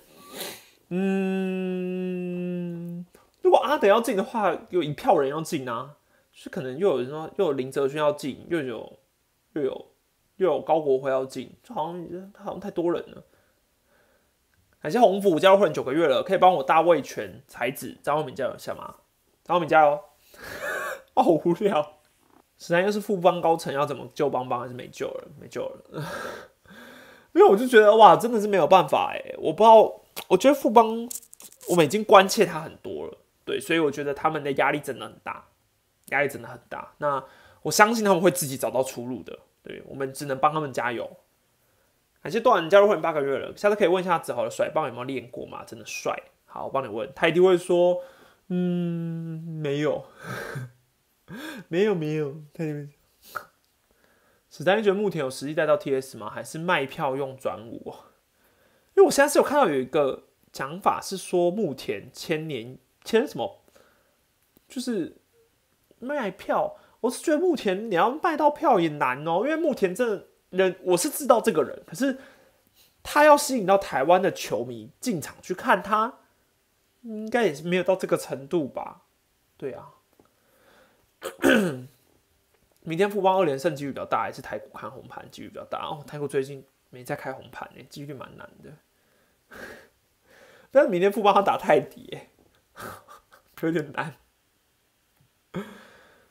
[0.91, 1.87] 嗯，
[3.41, 5.97] 如果阿德要进的话，有一票人要进啊，
[6.33, 8.99] 是可能又有人说，又有林哲轩要进，又有
[9.55, 9.93] 又有
[10.37, 13.25] 又有高国辉要进，就好像好像太多人了。
[14.83, 18.97] 感谢红福加入会员九个月了，可以帮我大卫权才子张浩敏加油一下吗？
[19.45, 19.99] 张浩敏加油！
[21.17, 21.98] 好无聊。
[22.59, 25.29] 实在又是富邦高层要怎么救邦邦，还是没救了？
[25.41, 26.05] 没救了。
[27.33, 31.09] 因为我就觉得哇，真的是没有办法哎，我不知道，我觉得富邦
[31.69, 35.47] 我们已经关切他很多了，对，所以我觉得他们的压力真的很大，
[36.07, 36.95] 压力真的很大。
[36.99, 37.23] 那
[37.63, 41.09] 我相信他们会自己找到出路的，对我们只能帮他们加油。
[42.21, 45.63] 感谢段加入会员八个月了，下次可以问一下子豪的甩棒有没有练过吗？
[45.65, 48.03] 真的帅，好，我帮你问，他一定会说，
[48.49, 50.05] 嗯，没有，
[51.69, 52.89] 没有，没有，他就会。
[54.51, 56.31] 史丹利觉得目前有实际带到 TS 吗？
[56.31, 57.95] 还是卖票用转五？
[58.97, 63.63] 因为我现在是有看到有一个讲法是说，目前千年签什么，
[64.67, 65.19] 就是
[65.99, 66.77] 卖票。
[67.01, 72.19] 我是觉得目前你要卖到票也难哦，因为目前这人我是知道这个人，可是
[73.05, 76.21] 他要吸引到台湾的球迷进场去看他，
[77.03, 79.03] 应该也是没有到这个程度吧？
[79.57, 79.91] 对啊。
[82.83, 85.85] 明天富邦二连胜几率比较大，还是台股看红盘几率比较大？
[85.87, 88.73] 哦，台股最近没在开红盘呢，几率蛮难的。
[90.71, 92.19] 但是明天富邦他打泰迪，
[93.63, 94.17] 有点难。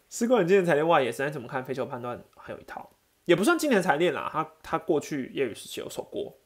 [0.09, 2.89] 施冠今年才练外野，现在怎么看飞球判断还有一套，
[3.25, 4.29] 也不算今年才练啦。
[4.31, 6.37] 他他过去业余时期有守过，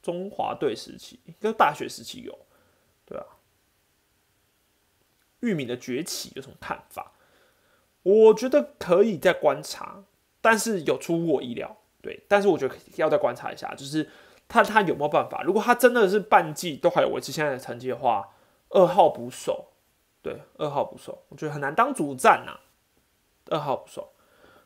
[0.00, 2.46] 中华队时期跟大学时期有，
[3.04, 3.26] 对啊。
[5.40, 7.12] 玉米的崛起有什么看法？
[8.02, 10.04] 我觉得可以再观察，
[10.40, 12.24] 但是有出乎我意料，对。
[12.28, 14.08] 但是我觉得要再观察一下，就是
[14.48, 15.42] 他他有没有办法？
[15.42, 18.30] 如果他真的是半季都还有维持现在的成绩的话，
[18.70, 19.66] 二号捕手，
[20.22, 22.58] 对，二号捕手，我觉得很难当主战呐。
[23.46, 24.12] 二号捕手，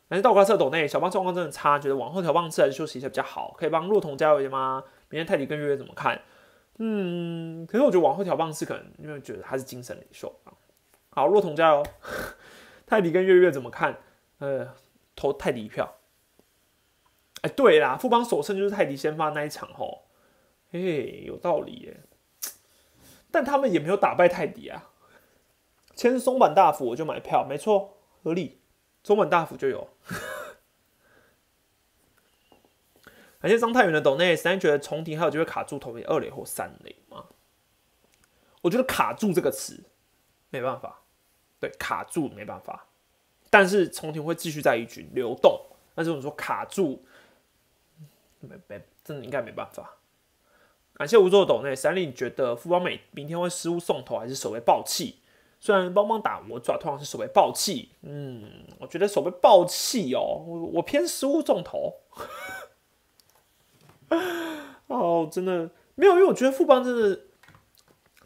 [0.07, 3.55] 但是道格斯斗内小胖状况真的差，觉得往后调棒次还是休息一下比较好。
[3.57, 4.83] 可以帮骆童加油一下吗？
[5.09, 6.21] 明天泰迪跟月月怎么看？
[6.77, 10.53] 嗯，可是我觉得往后调棒次可能因为觉得他是精神领袖啊。
[11.09, 11.83] 好，骆童加油。
[12.85, 14.01] 泰迪跟月月怎么看？
[14.39, 14.75] 呃，
[15.15, 15.97] 投泰迪一票。
[17.41, 20.07] 哎，对啦，富邦首胜就是泰迪先发那一场吼，
[20.71, 22.03] 嘿，有道理耶。
[23.31, 24.91] 但他们也没有打败泰迪啊。
[25.95, 28.61] 签松坂大辅我就买票，没错，合理。
[29.03, 29.89] 松坂大辅就有。
[33.39, 37.27] 感谢张太元的抖内，三觉得重庭还有机会卡住投给二垒或三垒吗？
[38.63, 39.85] 我觉得卡住这个词
[40.49, 41.04] 没办法。
[41.59, 42.87] 对，卡住没办法，
[43.49, 45.59] 但是重庭会继续在一局流动。
[45.93, 47.03] 但是我们说卡住，
[48.41, 49.97] 没没，真的应该没办法。
[50.93, 55.19] 感谢吴作斗内三你觉得富邦美明天会失误送头还是守卫爆气？
[55.59, 62.01] 虽然帮帮打我抓通常是守卫爆气，嗯，我觉得守卫爆气哦，我我偏失误送头。
[64.87, 67.21] 哦，真的没有，因为我觉得富邦真的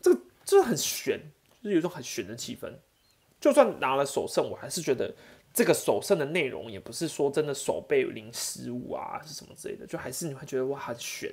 [0.01, 1.19] 这个真的很悬，
[1.61, 2.73] 就是有一种很悬的气氛。
[3.39, 5.13] 就算拿了首胜，我还是觉得
[5.53, 11.31] 这个首胜的内容也不是说真的手背零失误啊，是什么之类的，就还是你会觉得哇很悬。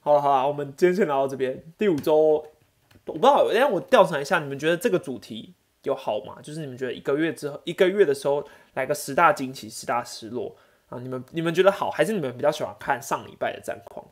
[0.00, 1.62] 好了好了，我们今天先聊到这边。
[1.76, 5.52] 第五周我不知道，让我调查一下，你们觉得这个主题
[5.82, 6.38] 有好吗？
[6.42, 10.56] 就是你们觉得一个月之后，一个月的时候来个十大惊奇、十大失落
[10.88, 10.98] 啊？
[11.00, 14.06] 你们你们觉得好，还是你们比较喜欢看上礼拜的战况？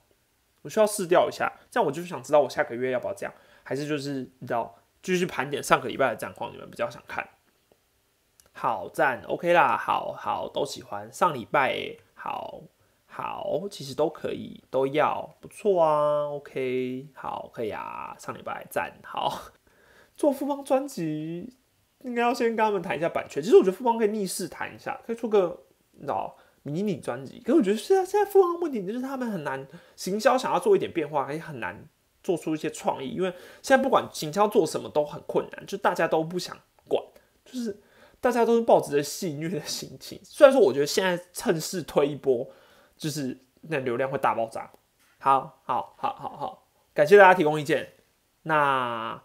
[0.63, 7.29] 我需要试调一下，这样我就是想知道我下个月要不要这样，还是就是你知道继续盘点上个礼拜的战况，你们比较想看？
[8.53, 11.13] 好赞，OK 啦，好好都喜欢。
[11.13, 12.63] 上礼拜，好
[13.07, 19.51] 好其实都可以，都要不错啊，OK 好可以啊，上礼拜赞好，
[20.17, 21.55] 做富邦专辑
[22.01, 31.87] 应该要先跟他们谈一下版权，其实我觉得富邦可以逆势谈一下，可以出个你知道迷你专辑，可是我觉得现在现在富邦问题就是他们很难行销，想要做一点变化，也很难
[32.25, 36.57] 做出一些创意，因为现在不管行销做什么都很困难，就大家都不想
[36.89, 37.01] 管，
[37.45, 37.81] 就是。
[38.21, 42.49] 大家都是抱着戏虐的心情，虽然说我觉得现在趁势推一波，
[42.97, 44.71] 就是那流量会大爆炸。
[45.19, 47.87] 好，好，好，好，好，感谢大家提供意见。
[48.45, 49.23] 那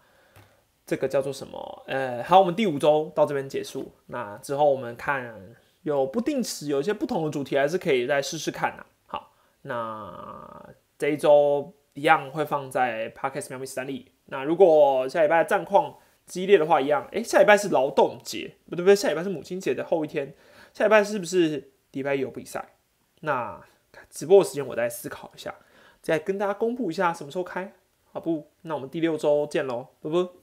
[0.84, 1.82] 这个叫做什么？
[1.86, 3.90] 呃，好，我们第五周到这边结束。
[4.08, 8.84] 那之后我们看有不定时有一些不同的主题，还是可以再试试看呐。
[9.06, 9.32] 好，
[9.62, 14.12] 那这一周一样会放在 Podcast 喵咪三里。
[14.26, 20.32] 那如果下礼拜战况，激烈的话一样，哎，下礼拜是劳动节，不对不对，下礼拜是母亲节的后一天，
[20.72, 22.74] 下礼拜是不是礼拜一有比赛？
[23.22, 23.60] 那
[24.08, 25.54] 直播的时间我再思考一下，
[26.00, 27.72] 再跟大家公布一下什么时候开，
[28.12, 28.50] 好不？
[28.62, 30.39] 那我们第六周见喽，拜拜。